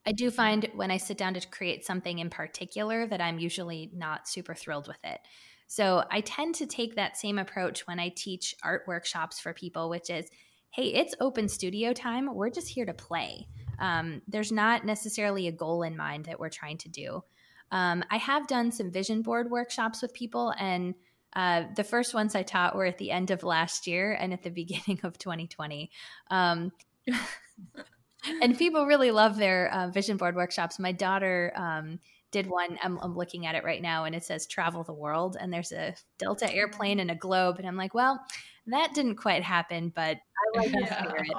[0.06, 3.90] I do find when I sit down to create something in particular that I'm usually
[3.94, 5.22] not super thrilled with it.
[5.68, 9.90] So I tend to take that same approach when I teach art workshops for people,
[9.90, 10.30] which is
[10.74, 12.34] hey, it's open studio time.
[12.34, 13.48] We're just here to play.
[13.78, 17.24] Um, there's not necessarily a goal in mind that we're trying to do.
[17.72, 20.96] Um, I have done some vision board workshops with people, and
[21.36, 24.42] uh, the first ones I taught were at the end of last year and at
[24.42, 25.92] the beginning of 2020.
[26.32, 26.72] Um,
[28.42, 30.80] and people really love their uh, vision board workshops.
[30.80, 32.00] My daughter um,
[32.34, 32.78] did one.
[32.84, 35.72] I'm, I'm, looking at it right now, and it says "Travel the World," and there's
[35.72, 38.19] a Delta airplane and a globe, and I'm like, well,
[38.67, 41.32] that didn't quite happen, but I like the spirit.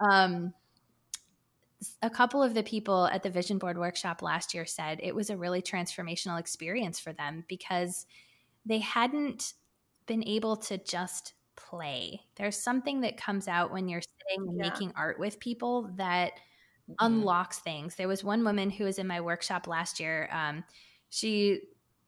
[0.00, 0.52] Um,
[2.02, 5.30] a couple of the people at the vision board workshop last year said it was
[5.30, 8.06] a really transformational experience for them because
[8.66, 9.54] they hadn't
[10.06, 12.20] been able to just play.
[12.36, 14.70] There's something that comes out when you're sitting and yeah.
[14.70, 16.32] making art with people that
[16.90, 17.06] mm-hmm.
[17.06, 17.96] unlocks things.
[17.96, 20.28] There was one woman who was in my workshop last year.
[20.32, 20.64] Um,
[21.08, 21.60] she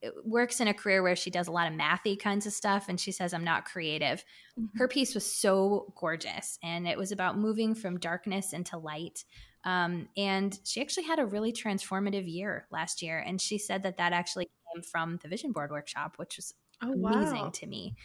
[0.03, 2.85] uh, works in a career where she does a lot of mathy kinds of stuff
[2.87, 4.23] and she says i'm not creative
[4.57, 4.77] mm-hmm.
[4.77, 9.25] her piece was so gorgeous and it was about moving from darkness into light
[9.65, 13.97] um, and she actually had a really transformative year last year and she said that
[13.97, 17.51] that actually came from the vision board workshop which was oh, amazing wow.
[17.53, 17.95] to me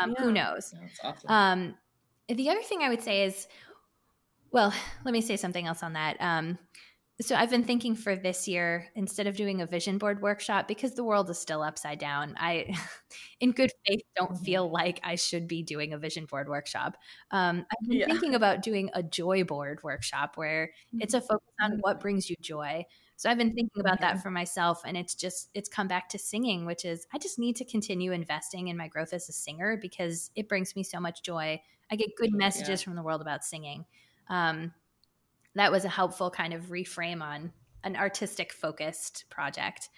[0.00, 0.24] um, yeah.
[0.24, 0.74] Who knows?
[1.02, 1.30] Awesome.
[1.30, 1.74] Um,
[2.28, 3.46] the other thing I would say is,
[4.56, 4.72] well,
[5.04, 6.16] let me say something else on that.
[6.18, 6.58] Um,
[7.20, 10.94] so I've been thinking for this year instead of doing a vision board workshop because
[10.94, 12.34] the world is still upside down.
[12.38, 12.74] I,
[13.40, 14.44] in good faith, don't mm-hmm.
[14.44, 16.96] feel like I should be doing a vision board workshop.
[17.32, 18.06] Um, I've been yeah.
[18.06, 22.00] thinking about doing a joy board workshop where it's a focus on what mm-hmm.
[22.00, 22.86] brings you joy.
[23.16, 26.18] So I've been thinking about that for myself and it's just it's come back to
[26.18, 29.78] singing, which is I just need to continue investing in my growth as a singer
[29.82, 31.60] because it brings me so much joy.
[31.90, 32.84] I get good messages yeah.
[32.84, 33.84] from the world about singing.
[34.28, 34.72] Um,
[35.54, 37.52] that was a helpful kind of reframe on
[37.84, 39.88] an artistic focused project.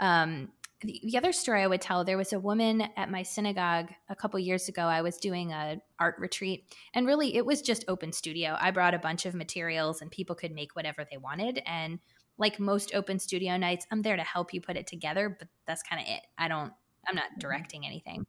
[0.00, 3.88] Um, the, the, other story I would tell there was a woman at my synagogue
[4.08, 4.82] a couple years ago.
[4.82, 8.56] I was doing a art retreat, and really it was just open studio.
[8.60, 11.60] I brought a bunch of materials, and people could make whatever they wanted.
[11.66, 11.98] And
[12.38, 15.82] like most open studio nights, I'm there to help you put it together, but that's
[15.82, 16.20] kind of it.
[16.38, 16.72] I don't,
[17.08, 17.40] I'm not mm-hmm.
[17.40, 18.26] directing anything.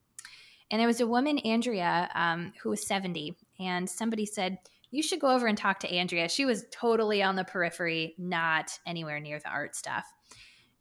[0.71, 4.57] And there was a woman, Andrea, um, who was 70, and somebody said,
[4.91, 6.29] You should go over and talk to Andrea.
[6.29, 10.05] She was totally on the periphery, not anywhere near the art stuff.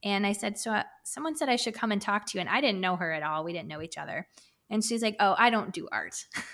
[0.02, 2.40] And I said, So uh, someone said I should come and talk to you.
[2.40, 3.44] And I didn't know her at all.
[3.44, 4.26] We didn't know each other.
[4.70, 6.24] And she's like, Oh, I don't do art.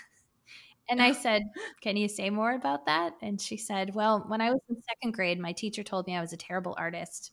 [0.87, 1.43] And I said,
[1.81, 3.13] Can you say more about that?
[3.21, 6.21] And she said, Well, when I was in second grade, my teacher told me I
[6.21, 7.31] was a terrible artist.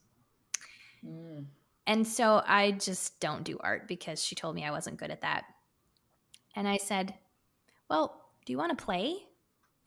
[1.05, 1.47] Mm.
[1.87, 5.23] And so I just don't do art because she told me I wasn't good at
[5.23, 5.45] that.
[6.55, 7.15] And I said,
[7.89, 9.17] Well, do you want to play?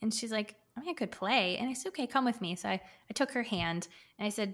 [0.06, 1.58] And she's like, I mean, I could play.
[1.58, 2.56] And I said, Okay, come with me.
[2.56, 2.74] So I,
[3.10, 3.88] I took her hand
[4.20, 4.54] and I said,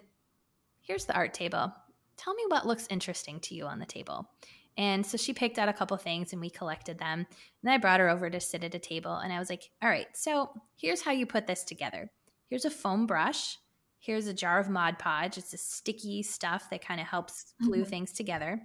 [0.79, 1.73] Here's the art table.
[2.15, 4.29] Tell me what looks interesting to you on the table.
[4.77, 7.19] And so she picked out a couple things and we collected them.
[7.19, 7.27] And
[7.63, 9.89] then I brought her over to sit at a table and I was like, all
[9.89, 12.09] right, so here's how you put this together.
[12.49, 13.57] Here's a foam brush.
[13.99, 15.37] Here's a jar of Mod Podge.
[15.37, 17.89] It's a sticky stuff that kind of helps glue mm-hmm.
[17.89, 18.61] things together.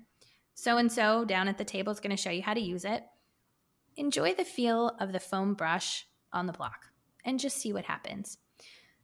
[0.55, 2.85] So and so down at the table is going to show you how to use
[2.85, 3.03] it.
[3.97, 6.07] Enjoy the feel of the foam brush
[6.37, 6.87] on the block
[7.25, 8.39] and just see what happens.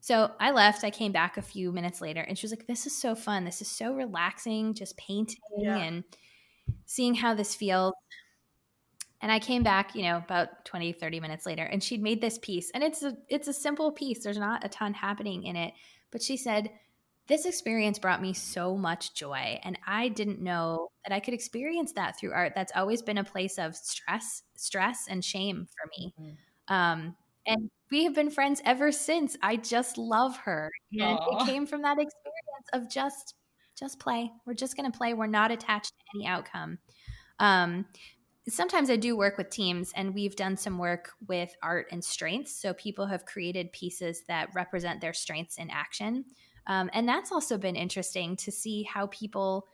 [0.00, 0.84] So I left.
[0.84, 3.44] I came back a few minutes later and she was like, This is so fun.
[3.44, 5.76] This is so relaxing, just painting yeah.
[5.76, 6.04] and
[6.86, 7.94] seeing how this feels.
[9.20, 12.38] And I came back, you know, about 20, 30 minutes later, and she'd made this
[12.38, 12.70] piece.
[12.72, 14.24] And it's a it's a simple piece.
[14.24, 15.72] There's not a ton happening in it.
[16.10, 16.70] But she said,
[17.28, 19.60] This experience brought me so much joy.
[19.62, 22.54] And I didn't know that I could experience that through art.
[22.56, 26.14] That's always been a place of stress, stress and shame for me.
[26.20, 26.74] Mm-hmm.
[26.74, 27.16] Um,
[27.46, 29.36] and we have been friends ever since.
[29.42, 30.70] I just love her.
[30.92, 31.42] And Aww.
[31.42, 33.34] it came from that experience of just
[33.78, 34.30] just play.
[34.46, 35.14] We're just going to play.
[35.14, 36.78] We're not attached to any outcome.
[37.38, 37.86] Um,
[38.48, 42.54] sometimes I do work with teams, and we've done some work with art and strengths.
[42.54, 46.24] So people have created pieces that represent their strengths in action.
[46.66, 49.66] Um, and that's also been interesting to see how people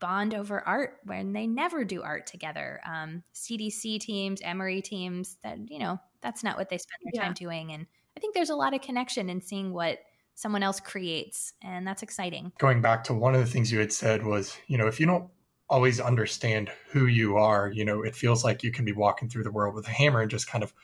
[0.00, 2.80] bond over art when they never do art together.
[2.86, 7.24] Um, CDC teams, Emory teams, that, you know, that's not what they spend their yeah.
[7.24, 7.70] time doing.
[7.70, 10.00] And I think there's a lot of connection in seeing what
[10.34, 13.90] someone else creates and that's exciting going back to one of the things you had
[13.90, 15.30] said was you know if you don't
[15.70, 19.42] always understand who you are you know it feels like you can be walking through
[19.42, 20.74] the world with a hammer and just kind of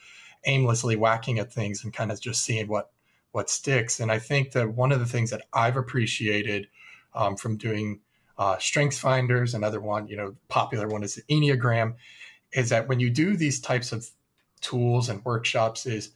[0.47, 2.93] aimlessly whacking at things and kind of just seeing what
[3.32, 6.66] what sticks and i think that one of the things that i've appreciated
[7.14, 8.01] um, from doing
[8.38, 11.93] uh, strengths finders another one you know popular one is the enneagram
[12.55, 14.09] is that when you do these types of
[14.63, 16.13] tools and workshops is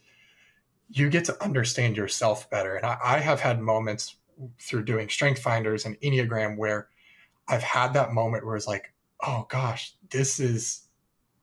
[0.89, 2.75] you get to understand yourself better.
[2.75, 4.15] And I, I, have had moments
[4.59, 6.87] through doing strength finders and Enneagram where
[7.47, 10.87] I've had that moment where it's like, oh gosh, this is,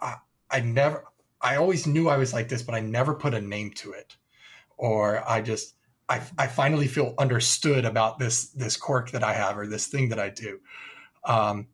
[0.00, 0.16] I,
[0.50, 1.04] I never,
[1.40, 4.16] I always knew I was like this, but I never put a name to it.
[4.76, 5.74] Or I just,
[6.08, 10.08] I, I finally feel understood about this, this quirk that I have or this thing
[10.08, 10.60] that I do.
[11.24, 11.68] Um,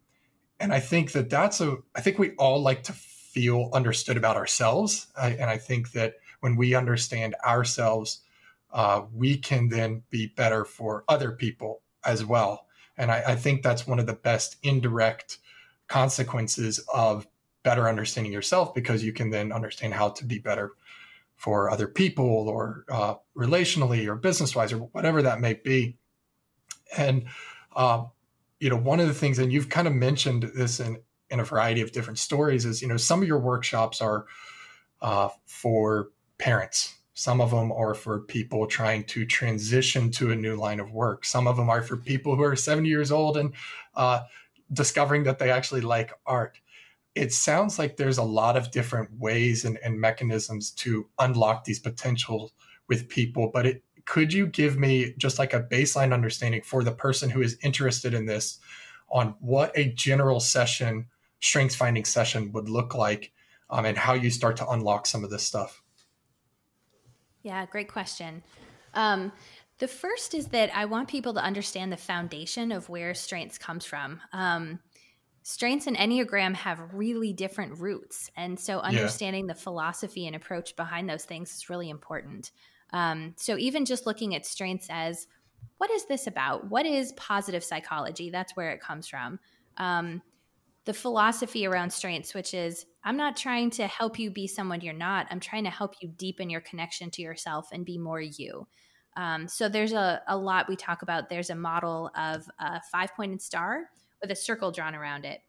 [0.58, 2.92] and I think that that's a, I think we all like to
[3.32, 5.06] feel understood about ourselves.
[5.16, 8.20] I, and I think that when we understand ourselves,
[8.72, 12.66] uh, we can then be better for other people as well.
[12.96, 15.38] And I, I think that's one of the best indirect
[15.86, 17.26] consequences of
[17.62, 20.72] better understanding yourself because you can then understand how to be better
[21.36, 25.96] for other people or uh, relationally or business wise or whatever that may be.
[26.96, 27.24] And,
[27.74, 28.04] uh,
[28.58, 31.00] you know, one of the things, and you've kind of mentioned this in,
[31.30, 34.26] in a variety of different stories, is, you know, some of your workshops are
[35.00, 36.96] uh, for parents.
[37.14, 41.24] Some of them are for people trying to transition to a new line of work.
[41.24, 43.52] Some of them are for people who are 70 years old and
[43.94, 44.20] uh,
[44.72, 46.58] discovering that they actually like art.
[47.14, 51.80] It sounds like there's a lot of different ways and, and mechanisms to unlock these
[51.80, 52.52] potentials
[52.88, 56.92] with people, but it, could you give me just like a baseline understanding for the
[56.92, 58.58] person who is interested in this
[59.10, 61.06] on what a general session,
[61.40, 63.32] strengths finding session would look like
[63.70, 65.82] um, and how you start to unlock some of this stuff?
[67.42, 68.42] Yeah, great question.
[68.94, 69.32] Um,
[69.78, 73.86] the first is that I want people to understand the foundation of where strengths comes
[73.86, 74.20] from.
[74.32, 74.80] Um,
[75.42, 78.30] strengths and Enneagram have really different roots.
[78.36, 79.54] And so understanding yeah.
[79.54, 82.50] the philosophy and approach behind those things is really important.
[82.92, 85.26] Um, so even just looking at strengths as
[85.78, 86.68] what is this about?
[86.68, 88.28] What is positive psychology?
[88.28, 89.38] That's where it comes from.
[89.78, 90.20] Um,
[90.84, 94.94] the philosophy around strengths, which is I'm not trying to help you be someone you're
[94.94, 95.26] not.
[95.30, 98.66] I'm trying to help you deepen your connection to yourself and be more you.
[99.16, 101.28] Um, so there's a, a lot we talk about.
[101.28, 105.40] There's a model of a five pointed star with a circle drawn around it.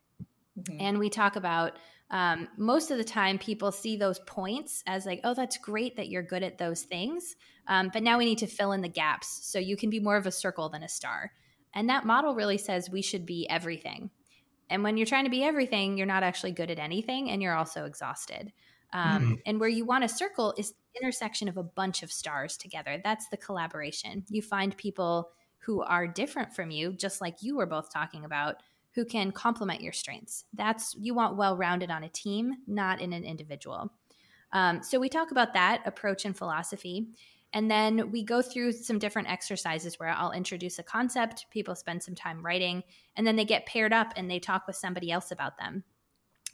[0.60, 0.78] Mm-hmm.
[0.80, 1.74] And we talk about
[2.10, 6.10] um, most of the time people see those points as like, oh, that's great that
[6.10, 7.36] you're good at those things.
[7.68, 10.18] Um, but now we need to fill in the gaps so you can be more
[10.18, 11.32] of a circle than a star.
[11.74, 14.10] And that model really says we should be everything.
[14.72, 17.56] And when you're trying to be everything, you're not actually good at anything and you're
[17.56, 18.52] also exhausted.
[18.94, 19.34] Um, mm-hmm.
[19.46, 23.00] And where you want a circle is the intersection of a bunch of stars together.
[23.04, 24.26] That's the collaboration.
[24.30, 28.58] You find people who are different from you, just like you were both talking about,
[28.94, 30.46] who can complement your strengths.
[30.54, 33.92] That's you want well rounded on a team, not in an individual.
[34.52, 37.08] Um, so we talk about that approach and philosophy.
[37.54, 42.02] And then we go through some different exercises where I'll introduce a concept, people spend
[42.02, 42.84] some time writing,
[43.16, 45.84] and then they get paired up and they talk with somebody else about them.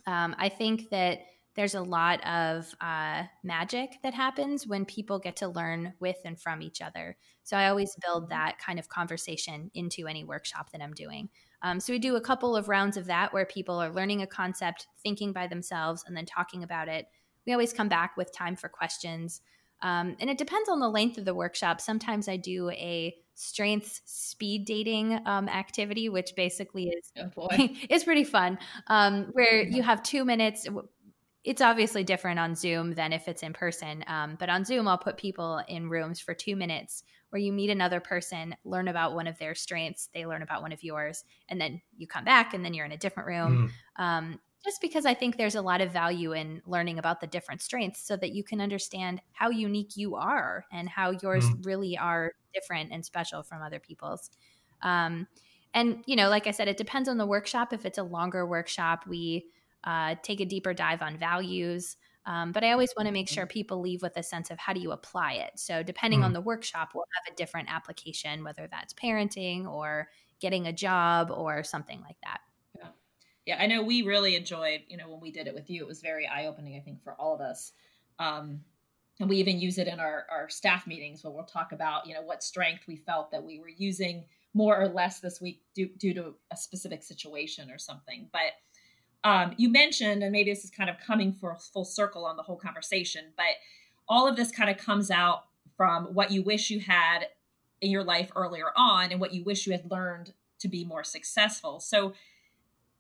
[0.08, 1.20] Um, I think that
[1.58, 6.39] there's a lot of uh, magic that happens when people get to learn with and
[6.39, 7.18] from each other.
[7.43, 8.30] So I always build mm-hmm.
[8.30, 11.30] that kind of conversation into any workshop that I'm doing.
[11.64, 14.28] Um, so we do a couple of rounds of that where people are learning a
[14.28, 17.08] concept, thinking by themselves, and then talking about it.
[17.48, 19.41] We always come back with time for questions.
[19.82, 21.82] Um, and it depends on the length of the workshop.
[21.82, 27.48] Sometimes I do a strengths speed dating um, activity, which basically is oh
[27.90, 28.58] is pretty fun.
[28.88, 30.68] Um, where you have two minutes
[31.48, 34.04] it's obviously different on Zoom than if it's in person.
[34.08, 37.70] Um, but on Zoom, I'll put people in rooms for two minutes where you meet
[37.70, 41.60] another person, learn about one of their strengths, they learn about one of yours, and
[41.60, 43.72] then you come back and then you're in a different room.
[43.98, 44.40] Mm.
[44.68, 48.01] Just because I think there's a lot of value in learning about the different strengths
[48.01, 51.65] so that you can understand how unique you are and how yours mm.
[51.65, 54.30] really are different and special from other people's.
[54.82, 55.26] Um,
[55.74, 57.72] and, you know, like I said, it depends on the workshop.
[57.72, 59.45] If it's a longer workshop, we
[59.86, 61.95] uh, take a deeper dive on values.
[62.26, 63.53] Um, but I always want to make sure mm-hmm.
[63.53, 65.51] people leave with a sense of how do you apply it.
[65.55, 66.26] So, depending mm.
[66.26, 70.09] on the workshop, we'll have a different application, whether that's parenting or
[70.41, 72.41] getting a job or something like that.
[73.48, 73.58] Yeah.
[73.60, 76.02] I know we really enjoyed, you know, when we did it with you, it was
[76.02, 77.72] very eye opening, I think, for all of us.
[78.20, 78.60] Um,
[79.22, 82.14] and we even use it in our, our staff meetings where we'll talk about, you
[82.14, 85.88] know, what strength we felt that we were using more or less this week due,
[85.98, 88.28] due to a specific situation or something.
[88.34, 88.52] But
[89.24, 92.43] um, you mentioned, and maybe this is kind of coming for full circle on the
[92.43, 93.45] whole conversation, but
[94.10, 95.45] all of this kind of comes out
[95.78, 97.28] from what you wish you had
[97.80, 101.06] in your life earlier on and what you wish you had learned to be more
[101.06, 101.80] successful.
[101.80, 102.14] So,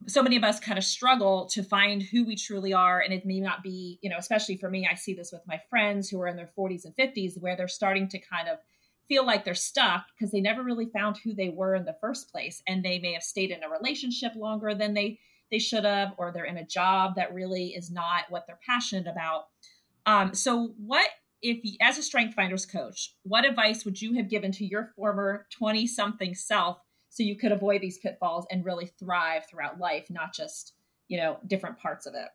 [0.05, 2.99] so many of us kind of struggle to find who we truly are.
[2.99, 5.59] And it may not be, you know, especially for me, I see this with my
[5.69, 8.59] friends who are in their 40s and 50s, where they're starting to kind of
[9.07, 12.31] feel like they're stuck because they never really found who they were in the first
[12.31, 12.61] place.
[12.67, 15.19] And they may have stayed in a relationship longer than they
[15.49, 19.07] they should have, or they're in a job that really is not what they're passionate
[19.07, 19.45] about.
[20.05, 21.07] Um, so, what
[21.41, 25.47] if, as a Strength Finders coach, what advice would you have given to your former
[25.51, 26.79] 20 something self
[27.17, 30.73] so you could avoid these pitfalls and really thrive throughout life, not just,
[31.07, 32.27] you know, different parts of it?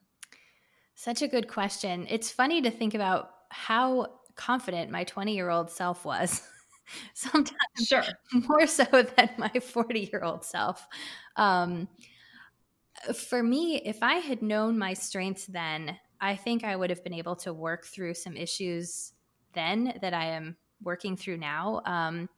[0.97, 2.05] Such a good question.
[2.11, 6.43] It's funny to think about how confident my 20 year old self was.
[7.15, 8.03] Sometimes sure.
[8.33, 10.85] more so than my 40 year old self.
[11.37, 11.87] Um,
[13.15, 17.15] for me, if I had known my strengths then, I think I would have been
[17.15, 19.13] able to work through some issues
[19.53, 21.83] then that I am working through now.
[21.85, 22.29] Um,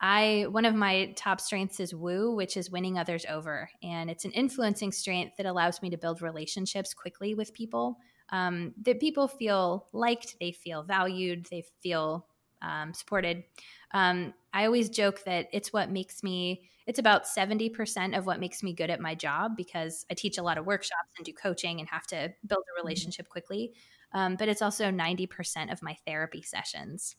[0.00, 4.24] I one of my top strengths is woo, which is winning others over, and it's
[4.24, 7.98] an influencing strength that allows me to build relationships quickly with people.
[8.30, 12.26] Um, that people feel liked, they feel valued, they feel
[12.62, 13.44] um, supported.
[13.92, 18.62] Um, I always joke that it's what makes me, it's about 70% of what makes
[18.62, 21.80] me good at my job because I teach a lot of workshops and do coaching
[21.80, 22.84] and have to build a mm-hmm.
[22.84, 23.72] relationship quickly.
[24.12, 27.16] Um, but it's also 90% of my therapy sessions.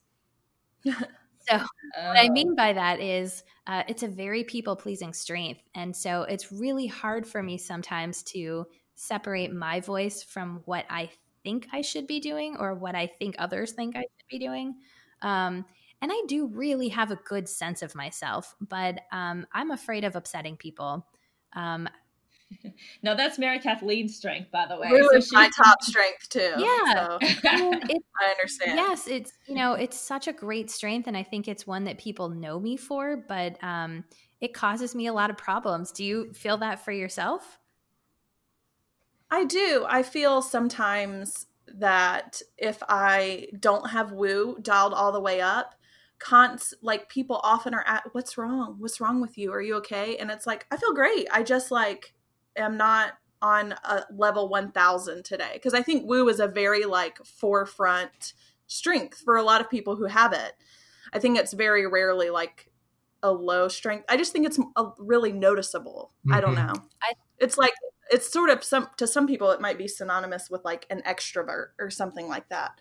[1.49, 2.07] so, oh.
[2.07, 2.55] what I mean oh.
[2.55, 5.61] by that is uh, it's a very people pleasing strength.
[5.75, 11.09] And so, it's really hard for me sometimes to separate my voice from what I
[11.43, 14.75] think I should be doing or what I think others think I should be doing.
[15.21, 15.65] Um,
[16.01, 20.15] and I do really have a good sense of myself, but um, I'm afraid of
[20.15, 21.05] upsetting people.
[21.53, 21.89] Um,
[23.03, 24.89] now that's Mary Kathleen's strength, by the way.
[24.89, 26.53] Really, so my top strength too.
[26.57, 27.19] Yeah, so.
[27.49, 28.75] I understand.
[28.75, 31.97] Yes, it's you know it's such a great strength, and I think it's one that
[31.97, 33.17] people know me for.
[33.17, 34.03] But um,
[34.41, 35.91] it causes me a lot of problems.
[35.91, 37.59] Do you feel that for yourself?
[39.31, 39.85] I do.
[39.87, 45.75] I feel sometimes that if I don't have woo dialed all the way up,
[46.17, 48.75] cons like people often are at what's wrong?
[48.79, 49.53] What's wrong with you?
[49.53, 50.17] Are you okay?
[50.17, 51.27] And it's like I feel great.
[51.31, 52.13] I just like
[52.59, 57.23] am not on a level 1000 today because I think woo is a very like
[57.25, 58.33] forefront
[58.67, 60.53] strength for a lot of people who have it.
[61.13, 62.69] I think it's very rarely like
[63.23, 64.05] a low strength.
[64.09, 66.11] I just think it's a, really noticeable.
[66.25, 66.33] Mm-hmm.
[66.33, 66.73] I don't mm-hmm.
[66.73, 66.83] know.
[67.01, 67.73] I, it's like
[68.09, 71.69] it's sort of some to some people it might be synonymous with like an extrovert
[71.79, 72.71] or something like that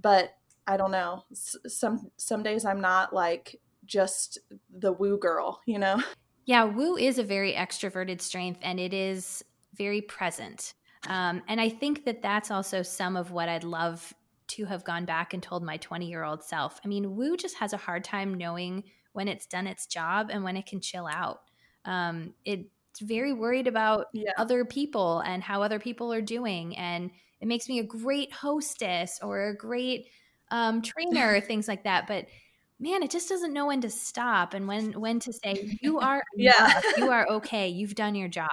[0.00, 0.34] but
[0.66, 4.38] i don't know some some days i'm not like just
[4.78, 6.02] the woo girl you know
[6.46, 9.44] yeah woo is a very extroverted strength and it is
[9.74, 10.74] very present
[11.08, 14.14] um, and i think that that's also some of what i'd love
[14.48, 17.56] to have gone back and told my 20 year old self i mean woo just
[17.56, 18.82] has a hard time knowing
[19.12, 21.42] when it's done its job and when it can chill out
[21.84, 22.66] um, it
[23.02, 24.32] very worried about yeah.
[24.38, 29.18] other people and how other people are doing and it makes me a great hostess
[29.22, 30.08] or a great
[30.50, 32.06] um, trainer, things like that.
[32.06, 32.26] But
[32.78, 36.22] man, it just doesn't know when to stop and when when to say you are
[36.36, 38.50] yeah you are okay, you've done your job.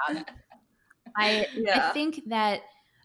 [1.18, 1.90] I yeah.
[1.90, 2.62] I think that.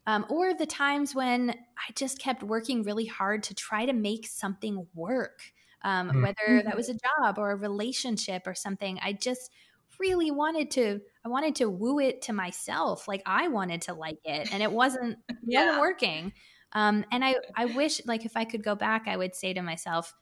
[0.06, 4.26] Um, or the times when I just kept working really hard to try to make
[4.26, 5.42] something work,
[5.82, 6.22] um, mm-hmm.
[6.22, 8.98] whether that was a job or a relationship or something.
[9.02, 9.50] I just
[9.98, 13.08] really wanted to I wanted to woo it to myself.
[13.08, 15.66] Like I wanted to like it and it wasn't yeah.
[15.66, 16.32] wasn't working.
[16.72, 19.62] Um, and I I wish like if I could go back, I would say to
[19.62, 20.14] myself,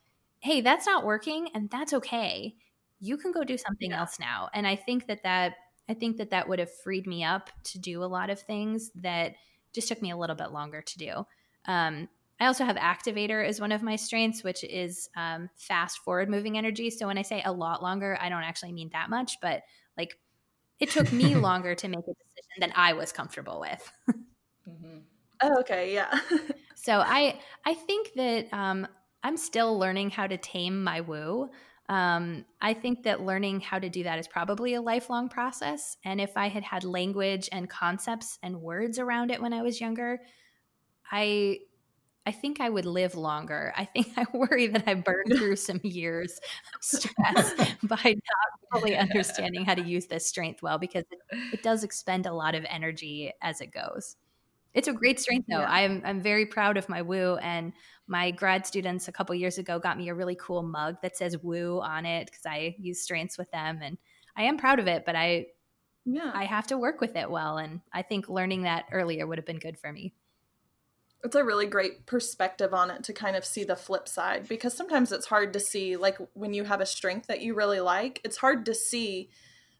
[0.47, 2.55] hey, that's not working and that's okay.
[2.99, 3.99] You can go do something yeah.
[3.99, 4.49] else now.
[4.53, 5.55] And I think that that
[5.89, 8.89] I think that that would have freed me up to do a lot of things
[8.95, 9.35] that
[9.73, 11.25] just took me a little bit longer to do.
[11.65, 12.07] Um,
[12.39, 16.57] I also have activator as one of my strengths, which is um, fast forward moving
[16.57, 16.89] energy.
[16.91, 19.63] So when I say a lot longer, I don't actually mean that much, but
[19.97, 20.17] like
[20.79, 23.91] it took me longer to make a decision than I was comfortable with.
[24.67, 24.99] mm-hmm.
[25.41, 26.19] oh, okay, yeah.
[26.75, 28.87] so I I think that um,
[29.23, 31.49] I'm still learning how to tame my woo.
[31.89, 35.97] Um, I think that learning how to do that is probably a lifelong process.
[36.03, 39.79] And if I had had language and concepts and words around it when I was
[39.79, 40.19] younger,
[41.11, 41.59] I
[42.27, 43.73] I think I would live longer.
[43.77, 46.37] I think I worry that I burned through some years
[46.75, 47.53] of stress
[47.83, 51.19] by not fully understanding how to use this strength well because it,
[51.53, 54.17] it, does expend a lot of energy as it goes.
[54.77, 55.59] It's a great strength though.
[55.59, 55.71] Yeah.
[55.71, 57.73] I'm I'm very proud of my woo and
[58.07, 61.35] my grad students a couple years ago got me a really cool mug that says
[61.41, 63.97] woo on it because I use strengths with them and
[64.35, 65.47] I am proud of it, but I
[66.05, 66.31] yeah.
[66.31, 69.47] I have to work with it well and I think learning that earlier would have
[69.47, 70.13] been good for me
[71.23, 74.75] it's a really great perspective on it to kind of see the flip side because
[74.75, 78.21] sometimes it's hard to see like when you have a strength that you really like
[78.23, 79.29] it's hard to see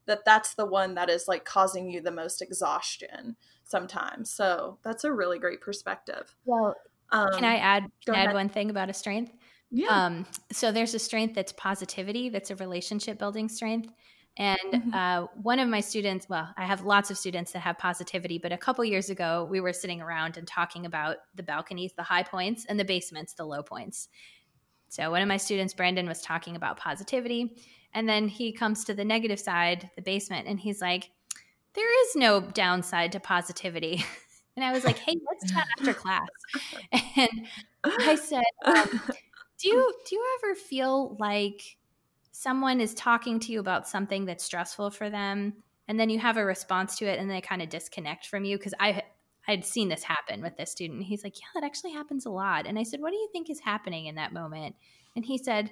[0.08, 5.04] that that's the one that is like causing you the most exhaustion sometimes so that's
[5.04, 6.76] a really great perspective well
[7.12, 9.32] um, can i add add one thing about a strength
[9.70, 9.90] yeah.
[9.90, 13.92] Um, so there's a strength that's positivity that's a relationship building strength
[14.38, 14.94] and mm-hmm.
[14.94, 18.52] uh, one of my students, well, I have lots of students that have positivity, but
[18.52, 22.22] a couple years ago, we were sitting around and talking about the balconies, the high
[22.22, 24.10] points, and the basements, the low points.
[24.90, 27.58] So one of my students, Brandon, was talking about positivity.
[27.94, 31.10] And then he comes to the negative side, the basement, and he's like,
[31.74, 34.04] there is no downside to positivity.
[34.56, 36.28] And I was like, hey, let's chat after class.
[37.16, 37.30] And
[37.86, 39.00] I said, um,
[39.60, 41.78] do you do you ever feel like
[42.32, 45.54] someone is talking to you about something that's stressful for them
[45.88, 48.58] and then you have a response to it and they kind of disconnect from you
[48.58, 49.02] because i
[49.48, 52.68] i'd seen this happen with this student he's like yeah that actually happens a lot
[52.68, 54.76] and i said what do you think is happening in that moment
[55.16, 55.72] and he said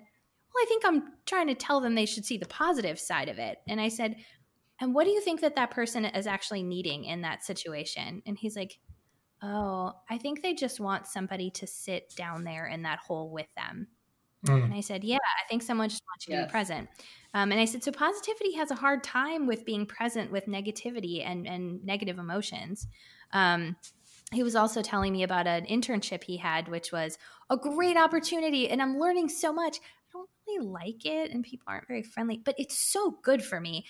[0.56, 3.38] well i think i'm trying to tell them they should see the positive side of
[3.38, 4.16] it and i said
[4.82, 8.38] and what do you think that that person is actually needing in that situation and
[8.38, 8.80] he's like
[9.44, 13.48] oh i think they just want somebody to sit down there in that hole with
[13.56, 13.88] them
[14.46, 14.66] Mm.
[14.66, 16.44] And I said, Yeah, I think someone just wants you yes.
[16.44, 16.90] to be present.
[17.34, 21.26] Um, and I said, So positivity has a hard time with being present with negativity
[21.26, 22.88] and, and negative emotions.
[23.34, 23.76] Um,
[24.32, 27.18] he was also telling me about an internship he had, which was
[27.50, 28.70] a great opportunity.
[28.70, 29.78] And I'm learning so much.
[30.56, 33.60] I don't really like it, and people aren't very friendly, but it's so good for
[33.60, 33.86] me.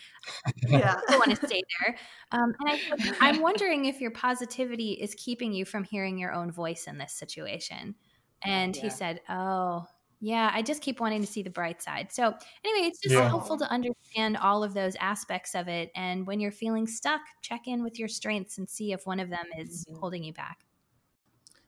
[0.67, 0.99] Yeah.
[1.09, 1.95] I want to stay there.
[2.31, 6.51] Um, and I, I'm wondering if your positivity is keeping you from hearing your own
[6.51, 7.95] voice in this situation.
[8.43, 8.81] And yeah.
[8.81, 9.85] he said, Oh,
[10.21, 12.11] yeah, I just keep wanting to see the bright side.
[12.11, 13.27] So, anyway, it's just yeah.
[13.27, 15.91] helpful to understand all of those aspects of it.
[15.95, 19.29] And when you're feeling stuck, check in with your strengths and see if one of
[19.29, 19.99] them is mm-hmm.
[19.99, 20.64] holding you back.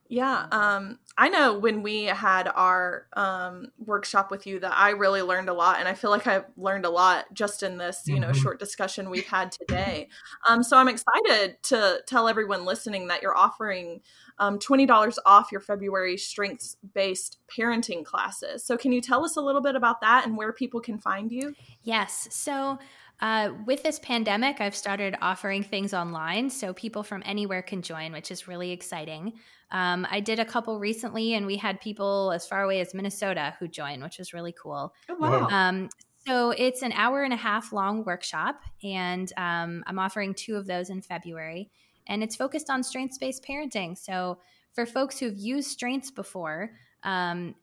[0.09, 5.21] Yeah, um, I know when we had our um, workshop with you that I really
[5.21, 8.19] learned a lot, and I feel like I've learned a lot just in this, you
[8.19, 8.41] know, mm-hmm.
[8.41, 10.07] short discussion we've had today.
[10.47, 14.01] Um, so I'm excited to tell everyone listening that you're offering
[14.39, 18.63] um, $20 off your February strengths based parenting classes.
[18.63, 21.31] So, can you tell us a little bit about that and where people can find
[21.31, 21.53] you?
[21.81, 22.27] Yes.
[22.31, 22.77] So,
[23.19, 28.11] uh, with this pandemic, I've started offering things online so people from anywhere can join,
[28.11, 29.33] which is really exciting.
[29.71, 33.55] Um, I did a couple recently, and we had people as far away as Minnesota
[33.59, 34.93] who joined, which was really cool.
[35.09, 35.47] Oh, wow.
[35.49, 35.89] Um,
[36.25, 40.67] so it's an hour and a half long workshop, and um, I'm offering two of
[40.67, 41.71] those in February
[42.07, 43.97] and it's focused on strengths based parenting.
[43.97, 44.39] So,
[44.73, 46.71] for folks who've used strengths before,
[47.03, 47.55] um,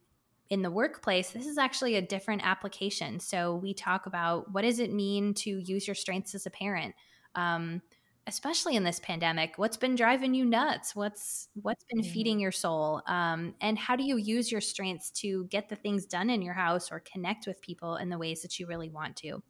[0.49, 3.19] in the workplace, this is actually a different application.
[3.19, 6.93] So we talk about what does it mean to use your strengths as a parent,
[7.33, 7.81] um,
[8.27, 9.53] especially in this pandemic.
[9.57, 10.95] What's been driving you nuts?
[10.95, 12.13] What's what's been mm-hmm.
[12.13, 13.01] feeding your soul?
[13.07, 16.53] Um, and how do you use your strengths to get the things done in your
[16.53, 19.41] house or connect with people in the ways that you really want to?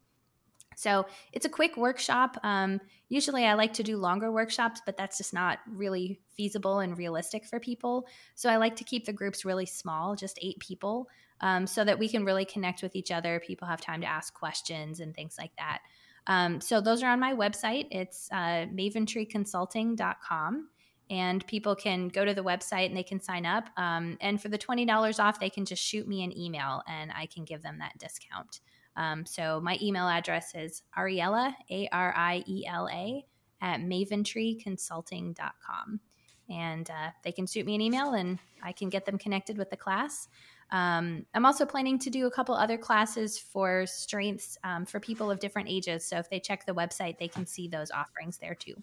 [0.76, 2.38] So it's a quick workshop.
[2.43, 6.97] Um, usually I like to do longer workshops, but that's just not really feasible and
[6.97, 8.07] realistic for people.
[8.36, 11.07] So I like to keep the groups really small, just eight people,
[11.41, 13.41] um, so that we can really connect with each other.
[13.45, 15.80] People have time to ask questions and things like that.
[16.28, 17.88] Um, so those are on my website.
[17.91, 20.69] It's uh, maventreeconsulting.com.
[21.11, 23.69] And people can go to the website and they can sign up.
[23.78, 27.28] Um, and for the $20 off, they can just shoot me an email and I
[27.28, 28.61] can give them that discount.
[28.98, 33.26] Um, so my email address is Ariela, A R I E L A,
[33.62, 36.00] at maventreeconsulting.com.
[36.48, 39.72] And uh, they can shoot me an email and I can get them connected with
[39.72, 40.28] the class.
[40.72, 45.32] Um, I'm also planning to do a couple other classes for strengths um, for people
[45.32, 46.06] of different ages.
[46.06, 48.76] So if they check the website, they can see those offerings there too.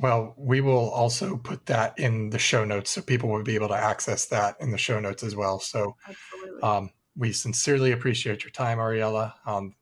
[0.00, 3.68] Well, we will also put that in the show notes so people will be able
[3.68, 5.58] to access that in the show notes as well.
[5.58, 5.96] So,
[6.62, 6.90] um,
[7.20, 9.34] we sincerely appreciate your time, Ariela.
[9.44, 9.74] Um,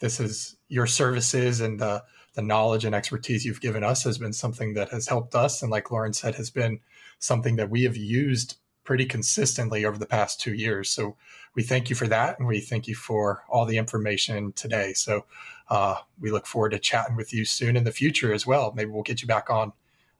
[0.00, 4.32] this is your services and the, the knowledge and expertise you've given us has been
[4.32, 5.62] something that has helped us.
[5.62, 6.80] And like Lauren said, has been
[7.18, 10.88] something that we have used pretty consistently over the past two years.
[10.88, 11.16] So
[11.54, 12.38] we thank you for that.
[12.38, 14.94] And we thank you for all the information today.
[14.94, 15.26] So
[15.68, 18.72] uh, we look forward to chatting with you soon in the future as well.
[18.74, 19.72] Maybe we'll get you back on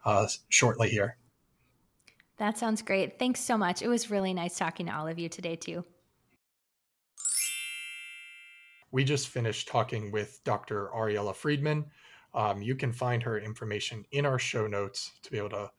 [0.04, 1.16] uh, shortly here.
[2.36, 3.18] That sounds great.
[3.18, 3.80] Thanks so much.
[3.80, 5.84] It was really nice talking to all of you today, too.
[8.90, 10.90] We just finished talking with Dr.
[10.94, 11.86] Ariela Friedman.
[12.34, 15.70] Um, you can find her information in our show notes to be able to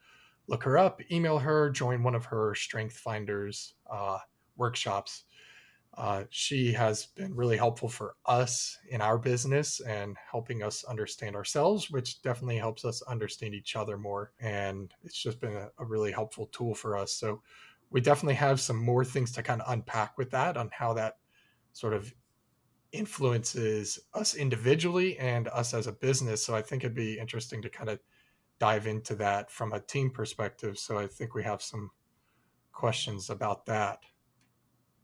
[0.47, 4.17] look her up, email her, join one of her Strength Finders uh,
[4.57, 5.25] workshops.
[5.97, 11.35] Uh, she has been really helpful for us in our business and helping us understand
[11.35, 14.31] ourselves, which definitely helps us understand each other more.
[14.39, 17.13] And it's just been a, a really helpful tool for us.
[17.13, 17.41] So
[17.89, 21.17] we definitely have some more things to kind of unpack with that on how that
[21.73, 22.13] sort of
[22.91, 26.43] influences us individually and us as a business.
[26.43, 27.99] So I think it'd be interesting to kind of
[28.59, 30.77] dive into that from a team perspective.
[30.77, 31.91] So I think we have some
[32.71, 33.99] questions about that.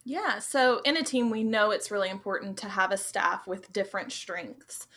[0.08, 3.74] Yeah, so in a team, we know it's really important to have a staff with
[3.74, 4.88] different strengths.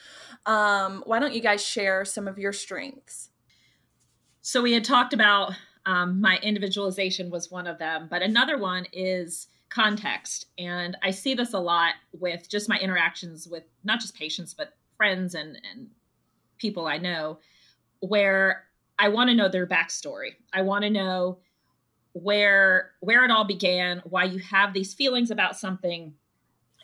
[0.45, 3.31] Um, why don't you guys share some of your strengths?
[4.43, 5.55] So we had talked about
[5.87, 10.47] um, my individualization was one of them, but another one is context.
[10.59, 14.75] And I see this a lot with just my interactions with not just patients, but
[14.97, 15.89] friends and, and
[16.59, 17.39] people I know,
[18.01, 18.65] where
[18.99, 20.31] I want to know their backstory.
[20.53, 21.39] I want to know
[22.13, 26.15] where where it all began, why you have these feelings about something.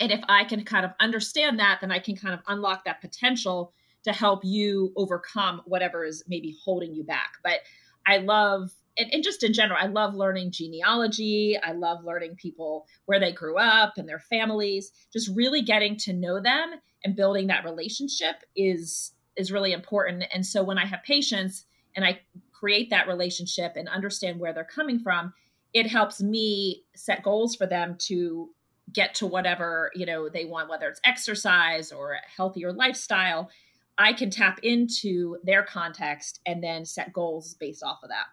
[0.00, 3.00] And if I can kind of understand that, then I can kind of unlock that
[3.00, 3.72] potential
[4.04, 7.34] to help you overcome whatever is maybe holding you back.
[7.42, 7.60] But
[8.06, 11.58] I love and, and, just in general, I love learning genealogy.
[11.62, 14.92] I love learning people where they grew up and their families.
[15.12, 16.74] Just really getting to know them
[17.04, 20.24] and building that relationship is is really important.
[20.32, 21.64] And so when I have patients
[21.96, 22.20] and I
[22.52, 25.32] create that relationship and understand where they're coming from,
[25.72, 28.50] it helps me set goals for them to
[28.92, 33.50] get to whatever you know they want, whether it's exercise or a healthier lifestyle.
[33.96, 38.26] I can tap into their context and then set goals based off of that.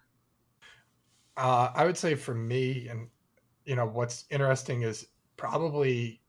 [1.36, 3.08] Uh, I would say for me, and
[3.64, 5.06] you know, what's interesting is
[5.36, 6.20] probably,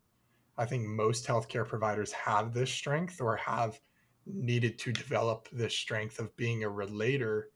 [0.58, 3.80] I think most healthcare providers have this strength or have
[4.26, 7.50] needed to develop this strength of being a relator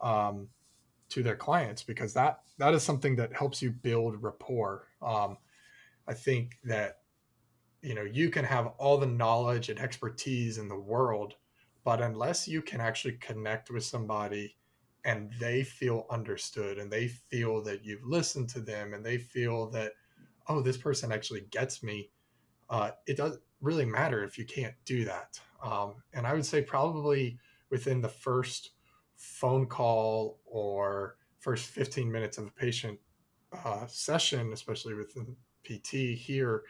[0.00, 0.48] um,
[1.10, 4.88] to their clients because that that is something that helps you build rapport.
[5.02, 5.36] Um,
[6.08, 6.98] I think that
[7.82, 11.34] you know you can have all the knowledge and expertise in the world,
[11.84, 14.56] but unless you can actually connect with somebody
[15.04, 19.68] and they feel understood and they feel that you've listened to them and they feel
[19.70, 19.92] that
[20.48, 22.10] oh this person actually gets me
[22.70, 26.62] uh, it doesn't really matter if you can't do that um, and i would say
[26.62, 27.38] probably
[27.70, 28.70] within the first
[29.16, 32.98] phone call or first 15 minutes of a patient
[33.64, 35.26] uh, session especially with the
[35.62, 36.62] pt here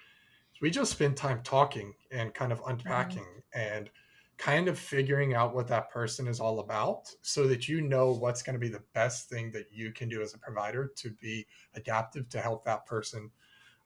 [0.61, 3.77] we just spend time talking and kind of unpacking mm-hmm.
[3.77, 3.91] and
[4.37, 8.43] kind of figuring out what that person is all about so that you know what's
[8.43, 11.47] going to be the best thing that you can do as a provider to be
[11.75, 13.31] adaptive to help that person.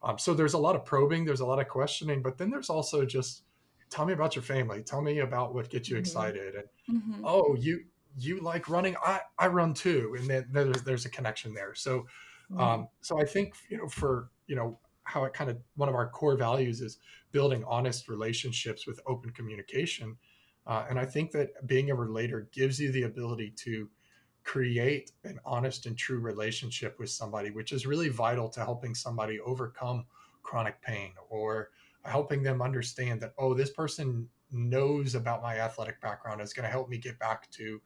[0.03, 2.70] Um, so there's a lot of probing, there's a lot of questioning, but then there's
[2.70, 3.42] also just
[3.90, 6.01] tell me about your family, tell me about what gets you mm-hmm.
[6.01, 7.24] excited, and mm-hmm.
[7.24, 7.84] oh, you
[8.16, 11.74] you like running, I I run too, and then there's there's a connection there.
[11.74, 12.07] So
[12.51, 12.61] mm-hmm.
[12.61, 15.94] um, so I think you know for you know how it kind of one of
[15.94, 16.99] our core values is
[17.32, 20.16] building honest relationships with open communication
[20.69, 23.89] uh, and I think that being a relator gives you the ability to
[24.45, 29.41] create an honest and true relationship with somebody, which is really vital to helping somebody
[29.41, 30.05] overcome
[30.43, 31.71] chronic pain or
[32.05, 36.71] helping them understand that, oh, this person knows about my athletic background is going to
[36.71, 37.81] help me get back to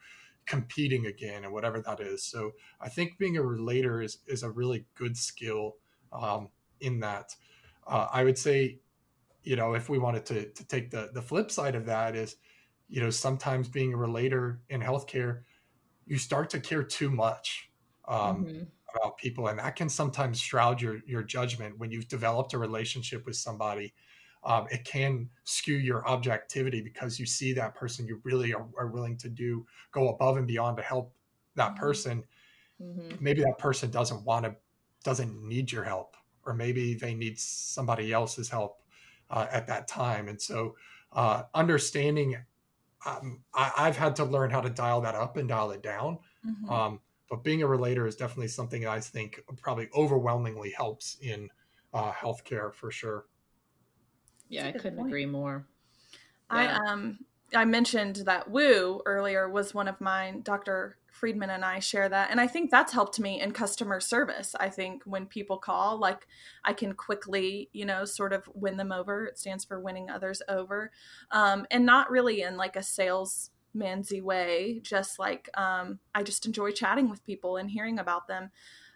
[0.47, 2.24] competing again and whatever that is.
[2.24, 5.76] So I think being a relator is is a really good skill
[6.12, 6.49] um,
[6.80, 7.35] in that.
[7.87, 8.78] Uh, I would say,
[9.43, 12.37] you know, if we wanted to to take the the flip side of that is,
[12.89, 15.43] you know, sometimes being a relator in healthcare,
[16.07, 17.70] you start to care too much.
[18.07, 18.62] Um, mm-hmm
[18.95, 23.24] about people and that can sometimes shroud your your judgment when you've developed a relationship
[23.26, 23.93] with somebody
[24.45, 28.89] um, it can skew your objectivity because you see that person you really are, are
[28.89, 31.14] willing to do go above and beyond to help
[31.55, 31.80] that mm-hmm.
[31.80, 32.24] person
[32.80, 33.16] mm-hmm.
[33.20, 34.55] maybe that person doesn't want to
[35.05, 38.83] doesn't need your help or maybe they need somebody else's help
[39.30, 40.74] uh, at that time and so
[41.12, 42.37] uh, understanding
[43.05, 46.18] um, I, have had to learn how to dial that up and dial it down
[46.46, 46.70] mm-hmm.
[46.70, 47.00] um,
[47.32, 51.48] but being a relator is definitely something I think probably overwhelmingly helps in
[51.94, 53.24] uh, healthcare for sure.
[54.50, 55.09] Yeah, I couldn't point.
[55.09, 55.66] agree more.
[56.53, 56.78] Yeah.
[56.84, 57.18] I um
[57.55, 60.42] I mentioned that Woo earlier was one of mine.
[60.42, 60.98] Dr.
[61.12, 62.30] Friedman and I share that.
[62.30, 64.54] And I think that's helped me in customer service.
[64.58, 66.26] I think when people call, like
[66.64, 69.26] I can quickly, you know, sort of win them over.
[69.26, 70.90] It stands for winning others over.
[71.30, 76.44] Um, and not really in like a sales mansy way just like um, i just
[76.44, 78.50] enjoy chatting with people and hearing about them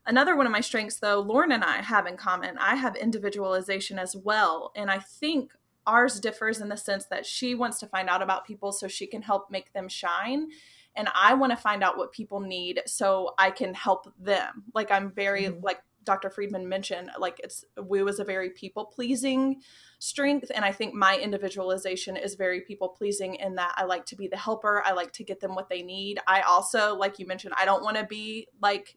[0.05, 3.99] another one of my strengths though lauren and i have in common i have individualization
[3.99, 5.53] as well and i think
[5.87, 9.07] ours differs in the sense that she wants to find out about people so she
[9.07, 10.49] can help make them shine
[10.97, 14.91] and i want to find out what people need so i can help them like
[14.91, 15.65] i'm very mm-hmm.
[15.65, 16.31] like Dr.
[16.31, 19.61] Friedman mentioned, like it's Woo is a very people pleasing
[19.99, 20.51] strength.
[20.55, 24.29] And I think my individualization is very people pleasing in that I like to be
[24.29, 24.83] the helper.
[24.87, 26.21] I like to get them what they need.
[26.27, 28.97] I also, like you mentioned, I don't want to be like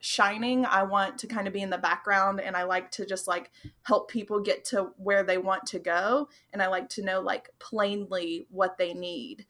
[0.00, 0.66] shining.
[0.66, 3.50] I want to kind of be in the background and I like to just like
[3.82, 6.28] help people get to where they want to go.
[6.52, 9.46] And I like to know like plainly what they need.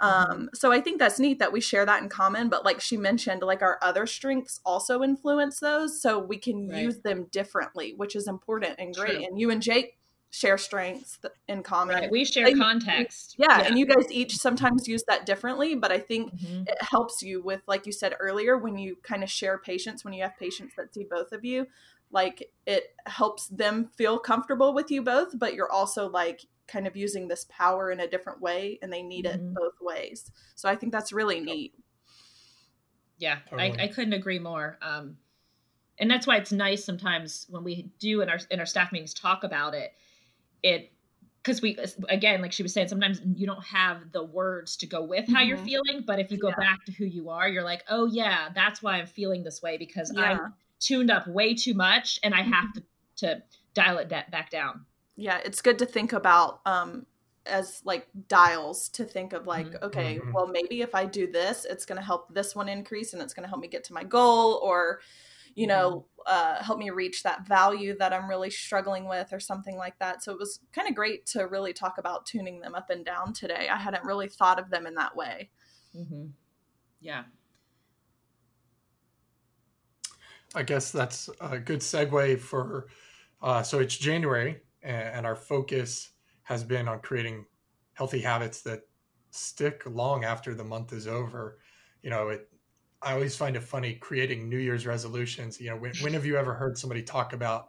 [0.00, 0.30] Mm-hmm.
[0.32, 2.48] Um, so I think that's neat that we share that in common.
[2.48, 6.82] But like she mentioned, like our other strengths also influence those, so we can right.
[6.82, 9.16] use them differently, which is important and great.
[9.16, 9.24] True.
[9.24, 9.98] And you and Jake
[10.30, 11.18] share strengths
[11.48, 11.96] in common.
[11.96, 12.10] Right.
[12.10, 13.36] We share and, context.
[13.38, 16.64] Yeah, yeah, and you guys each sometimes use that differently, but I think mm-hmm.
[16.66, 20.12] it helps you with, like you said earlier, when you kind of share patients, when
[20.12, 21.66] you have patients that see both of you,
[22.10, 26.96] like it helps them feel comfortable with you both, but you're also like kind of
[26.96, 29.48] using this power in a different way and they need mm-hmm.
[29.48, 30.30] it both ways.
[30.54, 31.74] So I think that's really neat.
[33.18, 33.78] Yeah, totally.
[33.78, 34.78] I, I couldn't agree more.
[34.82, 35.16] Um,
[35.98, 39.14] and that's why it's nice sometimes when we do in our in our staff meetings
[39.14, 39.92] talk about it.
[40.62, 40.92] It
[41.42, 45.02] because we again, like she was saying, sometimes you don't have the words to go
[45.02, 45.48] with how mm-hmm.
[45.48, 46.04] you're feeling.
[46.06, 46.56] But if you go yeah.
[46.56, 49.78] back to who you are, you're like, oh yeah, that's why I'm feeling this way
[49.78, 50.22] because yeah.
[50.22, 52.80] I'm tuned up way too much, and I have mm-hmm.
[52.80, 52.82] to
[53.34, 53.42] to
[53.72, 54.84] dial it back down
[55.16, 57.06] yeah it's good to think about um
[57.46, 59.84] as like dials to think of like mm-hmm.
[59.84, 60.32] okay mm-hmm.
[60.32, 63.34] well maybe if i do this it's going to help this one increase and it's
[63.34, 65.00] going to help me get to my goal or
[65.54, 66.58] you know mm-hmm.
[66.58, 70.22] uh, help me reach that value that i'm really struggling with or something like that
[70.22, 73.32] so it was kind of great to really talk about tuning them up and down
[73.32, 75.48] today i hadn't really thought of them in that way
[75.96, 76.26] mm-hmm.
[77.00, 77.22] yeah
[80.54, 82.86] i guess that's a good segue for
[83.42, 86.10] uh, so it's january and our focus
[86.44, 87.44] has been on creating
[87.94, 88.82] healthy habits that
[89.30, 91.58] stick long after the month is over.
[92.02, 92.48] You know, it.
[93.02, 95.60] I always find it funny creating New Year's resolutions.
[95.60, 97.68] You know, when, when have you ever heard somebody talk about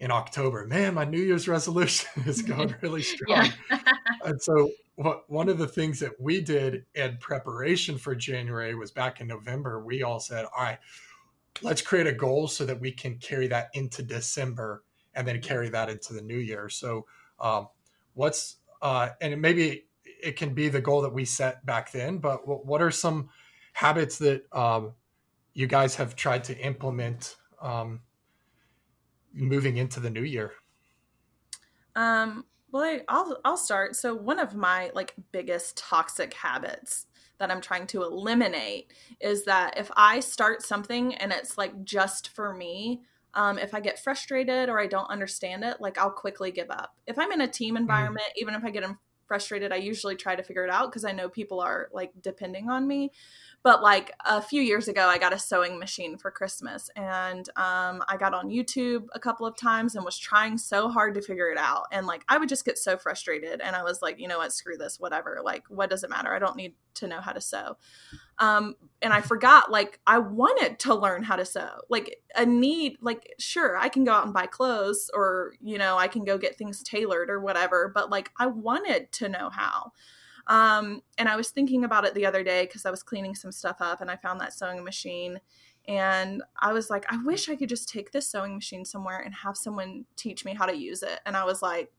[0.00, 3.48] in October, man, my New Year's resolution is going really strong.
[4.24, 8.90] and so, what one of the things that we did in preparation for January was
[8.90, 9.84] back in November.
[9.84, 10.78] We all said, "All right,
[11.62, 14.82] let's create a goal so that we can carry that into December
[15.16, 16.68] and then carry that into the new year.
[16.68, 17.06] So,
[17.40, 17.68] um,
[18.14, 19.86] what's uh, and maybe
[20.22, 23.28] it can be the goal that we set back then, but what are some
[23.72, 24.92] habits that um,
[25.54, 28.00] you guys have tried to implement um,
[29.32, 30.52] moving into the new year?
[31.94, 33.96] Um, well, I'll I'll start.
[33.96, 37.06] So one of my like biggest toxic habits
[37.38, 42.28] that I'm trying to eliminate is that if I start something and it's like just
[42.28, 43.02] for me,
[43.36, 46.96] um, if I get frustrated or I don't understand it, like I'll quickly give up.
[47.06, 47.80] If I'm in a team mm.
[47.80, 48.40] environment, mm.
[48.40, 48.84] even if I get
[49.26, 52.70] frustrated, I usually try to figure it out because I know people are like depending
[52.70, 53.12] on me.
[53.66, 58.00] But like a few years ago, I got a sewing machine for Christmas and um,
[58.06, 61.50] I got on YouTube a couple of times and was trying so hard to figure
[61.50, 61.86] it out.
[61.90, 64.52] And like I would just get so frustrated and I was like, you know what,
[64.52, 65.40] screw this, whatever.
[65.44, 66.32] Like, what does it matter?
[66.32, 67.76] I don't need to know how to sew.
[68.38, 71.80] Um, and I forgot, like, I wanted to learn how to sew.
[71.88, 75.98] Like, a need, like, sure, I can go out and buy clothes or, you know,
[75.98, 79.90] I can go get things tailored or whatever, but like, I wanted to know how.
[80.48, 83.52] Um, and I was thinking about it the other day because I was cleaning some
[83.52, 85.40] stuff up and I found that sewing machine.
[85.88, 89.34] And I was like, I wish I could just take this sewing machine somewhere and
[89.34, 91.20] have someone teach me how to use it.
[91.26, 91.92] And I was like,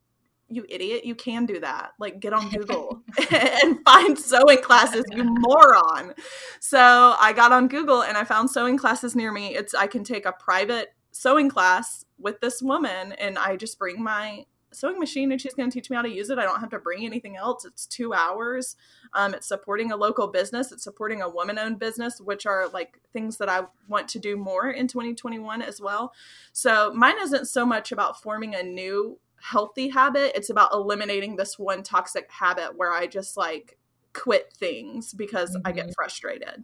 [0.49, 1.91] you idiot, you can do that.
[1.99, 6.13] Like, get on Google and find sewing classes, you moron.
[6.59, 9.55] So I got on Google and I found sewing classes near me.
[9.55, 14.01] It's, I can take a private sewing class with this woman and I just bring
[14.01, 14.45] my
[14.77, 16.37] sewing machine and she's going to teach me how to use it.
[16.37, 17.65] I don't have to bring anything else.
[17.65, 18.75] It's two hours.
[19.13, 20.71] Um, it's supporting a local business.
[20.71, 24.37] It's supporting a woman owned business, which are like things that I want to do
[24.37, 26.13] more in 2021 as well.
[26.53, 30.31] So mine isn't so much about forming a new healthy habit.
[30.35, 33.77] It's about eliminating this one toxic habit where I just like
[34.13, 35.67] quit things because mm-hmm.
[35.67, 35.93] I get mm-hmm.
[35.93, 36.63] frustrated.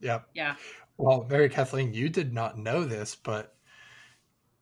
[0.00, 0.20] Yeah.
[0.34, 0.56] Yeah.
[0.96, 3.54] Well, Mary Kathleen, you did not know this, but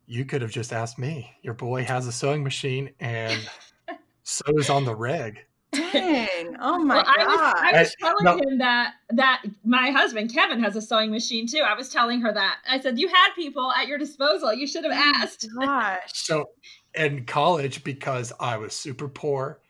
[0.07, 1.33] you could have just asked me.
[1.43, 3.49] Your boy has a sewing machine and
[4.23, 5.45] sews on the reg.
[5.73, 6.57] Dang!
[6.61, 7.17] Oh my well, god!
[7.17, 8.39] I was, I was telling no.
[8.39, 11.59] him that that my husband Kevin has a sewing machine too.
[11.59, 12.59] I was telling her that.
[12.69, 14.55] I said you had people at your disposal.
[14.55, 15.47] You should have oh asked.
[15.59, 16.01] gosh!
[16.15, 16.51] So
[16.95, 19.61] in college, because I was super poor,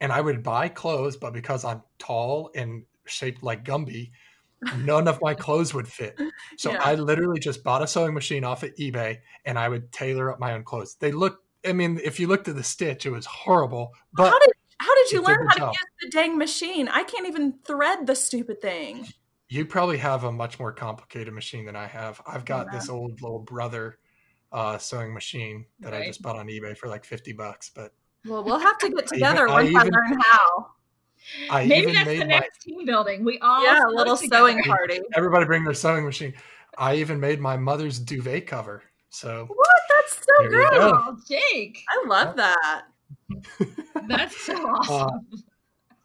[0.00, 4.10] and I would buy clothes, but because I'm tall and shaped like Gumby,
[4.78, 6.18] none of my clothes would fit.
[6.56, 6.82] So yeah.
[6.82, 10.38] I literally just bought a sewing machine off of eBay and I would tailor up
[10.38, 10.96] my own clothes.
[10.98, 13.92] They look I mean, if you looked at the stitch, it was horrible.
[14.12, 16.88] But how did how did you learn how to use the dang machine?
[16.88, 19.06] I can't even thread the stupid thing.
[19.48, 22.20] You probably have a much more complicated machine than I have.
[22.26, 22.78] I've got yeah.
[22.78, 23.98] this old little brother
[24.50, 26.02] uh, sewing machine that right.
[26.02, 27.70] I just bought on eBay for like fifty bucks.
[27.72, 27.92] But
[28.24, 30.66] well, we'll have to get together I even, once I, even, I learn how.
[31.50, 33.24] I Maybe that's the next my, team building.
[33.24, 34.36] We all yeah, a little together.
[34.36, 35.00] sewing party.
[35.14, 36.34] Everybody bring their sewing machine.
[36.78, 38.82] I even made my mother's duvet cover.
[39.10, 39.80] So what?
[39.88, 41.78] That's so good, oh, Jake.
[41.88, 42.82] I love that.
[44.08, 45.20] that's so uh, awesome.
[45.32, 45.38] Uh,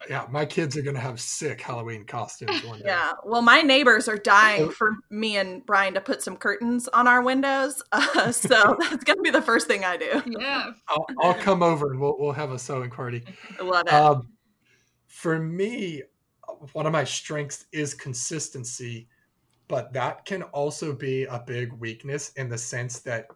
[0.08, 2.84] yeah, my kids are gonna have sick Halloween costumes one day.
[2.88, 7.08] Yeah, well, my neighbors are dying for me and Brian to put some curtains on
[7.08, 10.22] our windows, uh, so that's gonna be the first thing I do.
[10.26, 13.24] Yeah, I'll, I'll come over and we'll we'll have a sewing party.
[13.58, 13.92] I love it.
[13.92, 14.28] Um,
[15.08, 16.02] for me,
[16.72, 19.08] one of my strengths is consistency,
[19.66, 23.26] but that can also be a big weakness in the sense that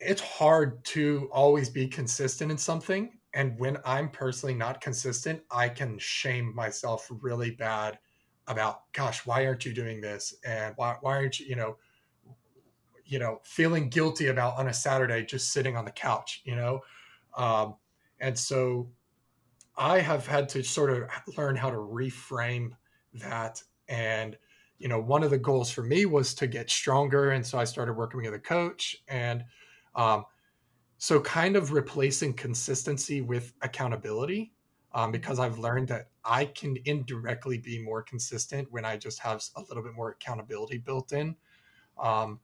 [0.00, 3.18] it's hard to always be consistent in something.
[3.34, 7.98] And when I'm personally not consistent, I can shame myself really bad
[8.46, 10.34] about, gosh, why aren't you doing this?
[10.44, 11.76] And why, why aren't you, you know,
[13.04, 16.80] you know, feeling guilty about on a Saturday just sitting on the couch, you know?
[17.36, 17.74] Um,
[18.20, 18.88] and so
[19.80, 21.08] I have had to sort of
[21.38, 22.72] learn how to reframe
[23.14, 23.62] that.
[23.88, 24.36] And,
[24.78, 27.30] you know, one of the goals for me was to get stronger.
[27.30, 28.94] And so I started working with a coach.
[29.08, 29.42] And
[29.94, 30.26] um,
[30.98, 34.52] so kind of replacing consistency with accountability.
[34.92, 39.40] Um, because I've learned that I can indirectly be more consistent when I just have
[39.56, 41.36] a little bit more accountability built in.
[41.96, 42.40] Um,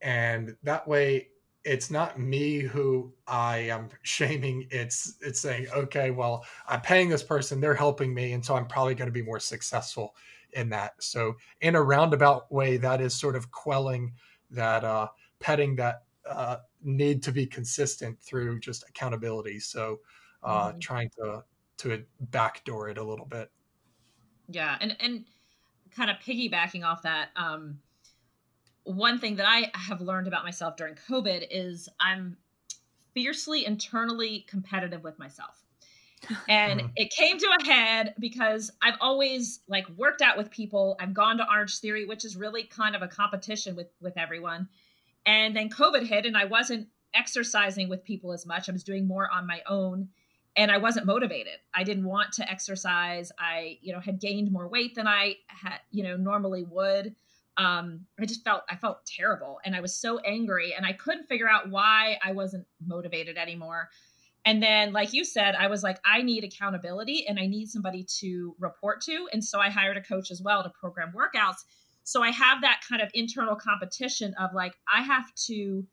[0.00, 1.28] and that way
[1.64, 4.66] it's not me who I am shaming.
[4.70, 8.66] It's it's saying, okay, well, I'm paying this person, they're helping me, and so I'm
[8.66, 10.14] probably going to be more successful
[10.52, 10.94] in that.
[11.00, 14.12] So in a roundabout way, that is sort of quelling
[14.50, 15.08] that uh,
[15.40, 19.60] petting that uh, need to be consistent through just accountability.
[19.60, 20.00] So
[20.42, 20.78] uh, mm-hmm.
[20.78, 21.44] trying to
[21.78, 23.50] to backdoor it a little bit.
[24.48, 25.24] Yeah, and and
[25.94, 27.30] kind of piggybacking off that.
[27.36, 27.78] Um,
[28.84, 32.36] one thing that I have learned about myself during COVID is I'm
[33.14, 35.62] fiercely internally competitive with myself.
[36.48, 36.88] And mm-hmm.
[36.94, 40.96] it came to a head because I've always like worked out with people.
[41.00, 44.68] I've gone to Orange Theory, which is really kind of a competition with with everyone.
[45.26, 48.68] And then COVID hit and I wasn't exercising with people as much.
[48.68, 50.08] I was doing more on my own
[50.56, 51.58] and I wasn't motivated.
[51.74, 53.32] I didn't want to exercise.
[53.38, 57.14] I, you know, had gained more weight than I had, you know, normally would
[57.58, 61.26] um i just felt i felt terrible and i was so angry and i couldn't
[61.26, 63.88] figure out why i wasn't motivated anymore.
[64.44, 68.04] And then like you said i was like i need accountability and i need somebody
[68.20, 71.64] to report to and so i hired a coach as well to program workouts.
[72.04, 75.86] So i have that kind of internal competition of like i have to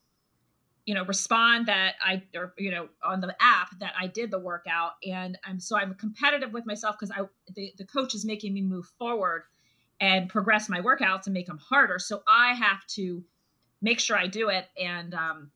[0.85, 4.39] you know respond that i or you know on the app that i did the
[4.39, 7.21] workout and i'm so i'm competitive with myself because i
[7.53, 9.43] the, the coach is making me move forward
[9.99, 11.99] and progress my workouts and make them harder.
[11.99, 13.23] So I have to
[13.81, 15.51] make sure I do it and um,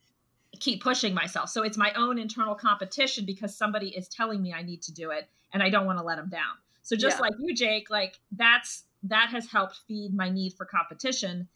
[0.59, 1.49] keep pushing myself.
[1.49, 5.11] So it's my own internal competition because somebody is telling me I need to do
[5.11, 6.55] it and I don't want to let them down.
[6.81, 7.21] So just yeah.
[7.21, 11.47] like you, Jake, like that's that has helped feed my need for competition.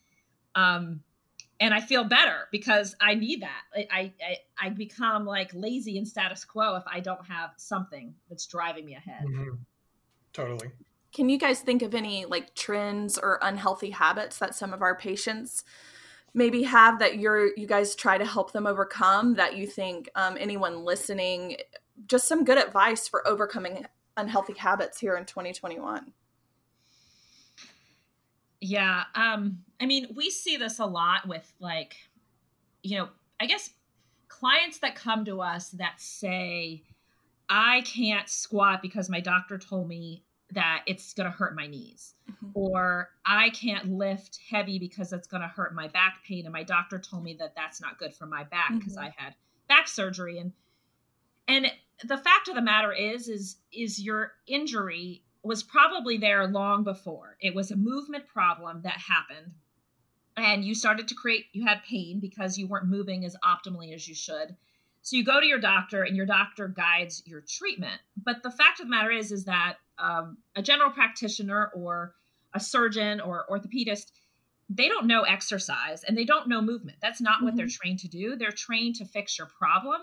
[0.56, 1.02] Um,
[1.60, 3.62] and I feel better because I need that.
[3.76, 8.46] I, I I become like lazy and status quo if I don't have something that's
[8.46, 9.26] driving me ahead.
[9.26, 9.56] Mm-hmm.
[10.34, 10.70] Totally.
[11.18, 14.96] Can you guys think of any like trends or unhealthy habits that some of our
[14.96, 15.64] patients
[16.36, 20.38] maybe have that you're you guys try to help them overcome that you think um,
[20.40, 21.58] anyone listening
[22.06, 23.84] just some good advice for overcoming
[24.16, 26.14] unhealthy habits here in 2021
[28.62, 31.96] yeah um i mean we see this a lot with like
[32.84, 33.10] you know
[33.40, 33.72] i guess
[34.28, 36.84] clients that come to us that say
[37.50, 42.14] i can't squat because my doctor told me that it's going to hurt my knees.
[42.30, 42.50] Mm-hmm.
[42.56, 46.64] or i can't lift heavy because it's going to hurt my back pain and my
[46.64, 49.06] doctor told me that that's not good for my back because mm-hmm.
[49.06, 49.34] i had
[49.68, 50.40] back surgery.
[50.40, 50.54] And
[51.48, 51.72] and
[52.04, 57.38] the fact of the matter is is is your injury was probably there long before.
[57.40, 59.54] It was a movement problem that happened
[60.36, 64.08] and you started to create you had pain because you weren't moving as optimally as
[64.08, 64.56] you should.
[65.02, 68.02] So you go to your doctor and your doctor guides your treatment.
[68.22, 72.16] But the fact of the matter is is that um, a general practitioner or
[72.54, 74.12] a surgeon or orthopedist
[74.70, 76.98] they don't know exercise and they don't know movement.
[77.02, 77.46] That's not mm-hmm.
[77.46, 77.82] what they're mm-hmm.
[77.82, 78.36] trained to do.
[78.36, 80.02] They're trained to fix your problem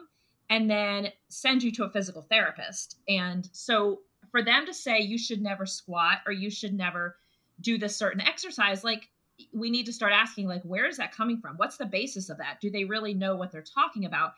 [0.50, 2.96] and then send you to a physical therapist.
[3.08, 7.16] And so for them to say you should never squat or you should never
[7.60, 9.08] do this certain exercise like
[9.52, 11.56] we need to start asking like where is that coming from?
[11.56, 12.60] What's the basis of that?
[12.60, 14.32] Do they really know what they're talking about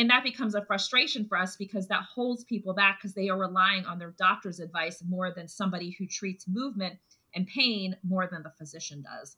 [0.00, 3.38] and that becomes a frustration for us because that holds people back because they are
[3.38, 6.94] relying on their doctor's advice more than somebody who treats movement
[7.34, 9.36] and pain more than the physician does.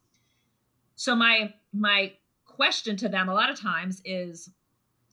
[0.95, 2.13] So my my
[2.47, 4.51] question to them a lot of times is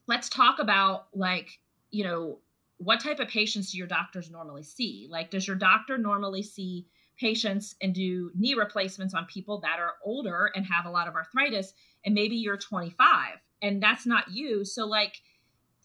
[0.06, 1.50] let's talk about like
[1.90, 2.38] you know
[2.78, 5.08] what type of patients do your doctors normally see?
[5.10, 6.86] Like does your doctor normally see
[7.20, 11.16] patients and do knee replacements on people that are older and have a lot of
[11.16, 11.74] arthritis
[12.06, 14.64] and maybe you're 25 and that's not you?
[14.64, 15.20] So like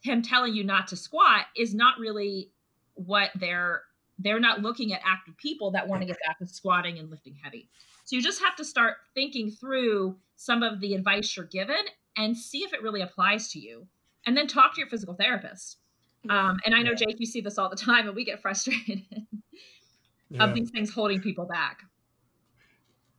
[0.04, 2.50] him telling you not to squat is not really
[2.92, 3.82] what they're
[4.18, 7.34] they're not looking at active people that want to get back to squatting and lifting
[7.34, 7.68] heavy.
[8.04, 11.80] So you just have to start thinking through some of the advice you're given
[12.16, 13.88] and see if it really applies to you.
[14.26, 15.78] And then talk to your physical therapist.
[16.30, 19.02] Um, and i know jake you see this all the time and we get frustrated
[20.30, 20.42] yeah.
[20.42, 21.82] of these things holding people back.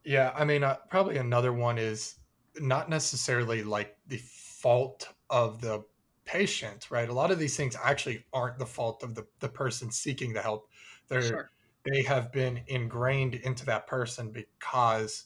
[0.04, 2.16] Yeah i mean uh, probably another one is
[2.60, 5.84] not necessarily like the fault of the
[6.26, 7.07] patient, right?
[7.07, 10.41] A lot of these things actually aren't the fault of the, the person seeking the
[10.41, 10.69] help.
[11.07, 11.51] They're sure.
[11.86, 15.26] they have been ingrained into that person because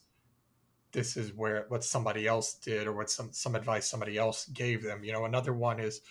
[0.92, 4.84] this is where what somebody else did or what some some advice somebody else gave
[4.84, 5.04] them.
[5.04, 6.02] You know, another one is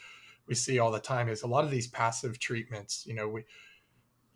[0.46, 3.04] we see all the time is a lot of these passive treatments.
[3.06, 3.44] You know, we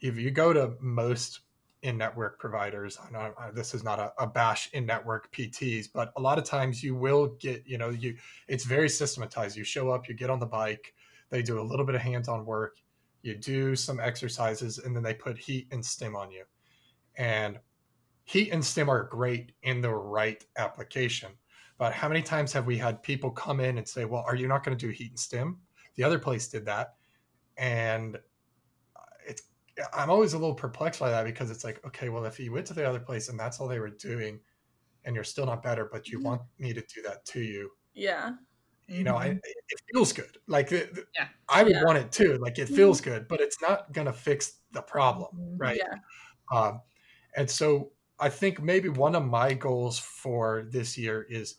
[0.00, 1.40] if you go to most
[1.82, 2.98] in network providers.
[3.04, 6.44] I know this is not a, a, bash in network PTs, but a lot of
[6.44, 8.16] times you will get, you know, you
[8.48, 9.56] it's very systematized.
[9.56, 10.94] You show up, you get on the bike,
[11.30, 12.76] they do a little bit of hands-on work,
[13.22, 16.44] you do some exercises, and then they put heat and stim on you.
[17.16, 17.58] And
[18.24, 21.30] heat and stim are great in the right application.
[21.78, 24.46] But how many times have we had people come in and say, Well, are you
[24.46, 25.58] not going to do heat and stim?
[25.96, 26.94] The other place did that.
[27.56, 28.18] And
[29.92, 32.66] I'm always a little perplexed by that because it's like, okay, well, if you went
[32.66, 34.40] to the other place and that's all they were doing,
[35.04, 36.28] and you're still not better, but you mm-hmm.
[36.28, 38.32] want me to do that to you, yeah,
[38.86, 39.36] you know, mm-hmm.
[39.36, 40.36] I, it feels good.
[40.46, 41.28] Like, yeah.
[41.48, 41.84] I would yeah.
[41.84, 42.38] want it too.
[42.40, 42.76] Like, it mm-hmm.
[42.76, 45.56] feels good, but it's not gonna fix the problem, mm-hmm.
[45.56, 45.80] right?
[45.80, 46.56] Yeah.
[46.56, 46.80] Um,
[47.36, 51.56] and so I think maybe one of my goals for this year is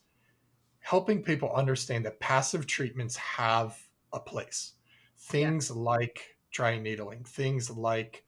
[0.80, 3.78] helping people understand that passive treatments have
[4.12, 4.74] a place.
[5.18, 5.82] Things yeah.
[5.82, 8.24] like dry needling, things like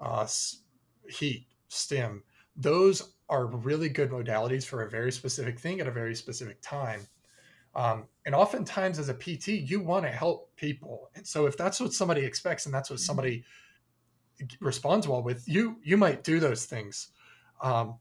[0.00, 0.26] uh,
[1.08, 2.24] heat, stim.
[2.56, 7.06] Those are really good modalities for a very specific thing at a very specific time.
[7.74, 11.78] Um, and oftentimes, as a PT, you want to help people, and so if that's
[11.80, 13.04] what somebody expects and that's what mm-hmm.
[13.04, 13.44] somebody
[14.60, 17.08] responds well with, you you might do those things.
[17.60, 17.98] Um,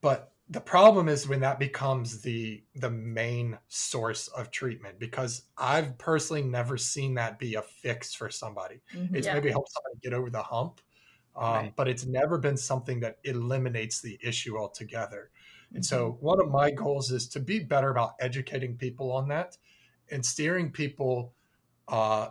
[0.00, 5.96] but the problem is when that becomes the the main source of treatment because i've
[5.96, 9.34] personally never seen that be a fix for somebody mm-hmm, it's yeah.
[9.34, 10.80] maybe help somebody get over the hump
[11.36, 11.72] um, right.
[11.76, 15.30] but it's never been something that eliminates the issue altogether
[15.66, 15.76] mm-hmm.
[15.76, 16.26] and so mm-hmm.
[16.26, 19.56] one of my goals is to be better about educating people on that
[20.10, 21.32] and steering people
[21.86, 22.28] uh,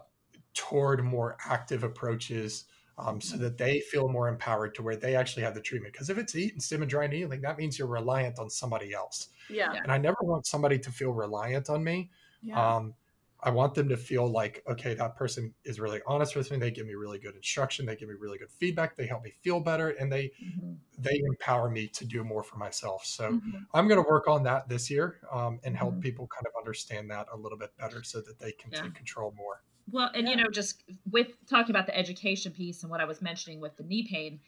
[0.54, 2.66] toward more active approaches
[3.00, 5.94] um, so that they feel more empowered to where they actually have the treatment.
[5.94, 8.94] Because if it's heat and stim and dry needling, that means you're reliant on somebody
[8.94, 9.30] else.
[9.50, 9.74] Yeah.
[9.74, 12.12] And I never want somebody to feel reliant on me.
[12.44, 12.76] Yeah.
[12.76, 12.94] Um,
[13.42, 16.58] I want them to feel like, okay, that person is really honest with me.
[16.58, 17.86] They give me really good instruction.
[17.86, 18.98] They give me really good feedback.
[18.98, 20.74] They help me feel better, and they mm-hmm.
[20.98, 23.06] they empower me to do more for myself.
[23.06, 23.60] So mm-hmm.
[23.74, 26.02] I'm going to work on that this year um, and help mm-hmm.
[26.02, 28.82] people kind of understand that a little bit better, so that they can yeah.
[28.82, 29.64] take control more.
[29.92, 30.36] Well, and yeah.
[30.36, 33.76] you know, just with talking about the education piece and what I was mentioning with
[33.78, 34.40] the knee pain,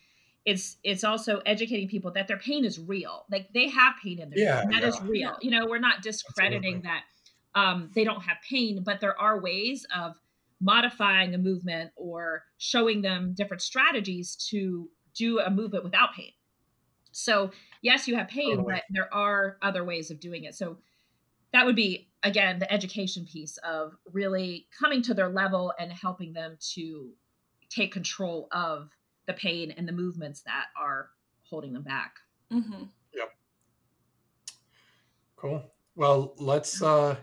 [0.46, 3.26] it's it's also educating people that their pain is real.
[3.32, 4.76] Like they have pain in their yeah, knee.
[4.76, 4.90] That yeah.
[4.90, 5.38] is real.
[5.42, 6.90] You know, we're not discrediting Absolutely.
[6.90, 10.16] that um, they don't have pain, but there are ways of
[10.62, 16.32] modifying a movement or showing them different strategies to do a movement without pain.
[17.12, 17.52] So,
[17.82, 18.76] yes, you have pain, totally.
[18.76, 20.56] but there are other ways of doing it.
[20.56, 20.78] So,
[21.52, 26.34] that would be, again, the education piece of really coming to their level and helping
[26.34, 27.10] them to
[27.70, 28.90] take control of
[29.28, 31.10] the pain and the movements that are
[31.44, 32.16] holding them back.
[32.52, 32.84] Mm-hmm.
[33.14, 33.30] Yep.
[35.36, 35.64] Cool.
[35.96, 37.16] Well, let's uh,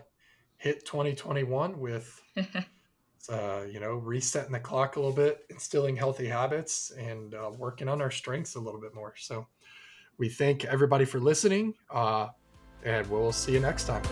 [0.57, 2.21] hit 2021 with
[3.29, 7.87] uh, you know resetting the clock a little bit instilling healthy habits and uh, working
[7.87, 9.47] on our strengths a little bit more so
[10.17, 12.27] we thank everybody for listening uh,
[12.83, 14.03] and we'll see you next time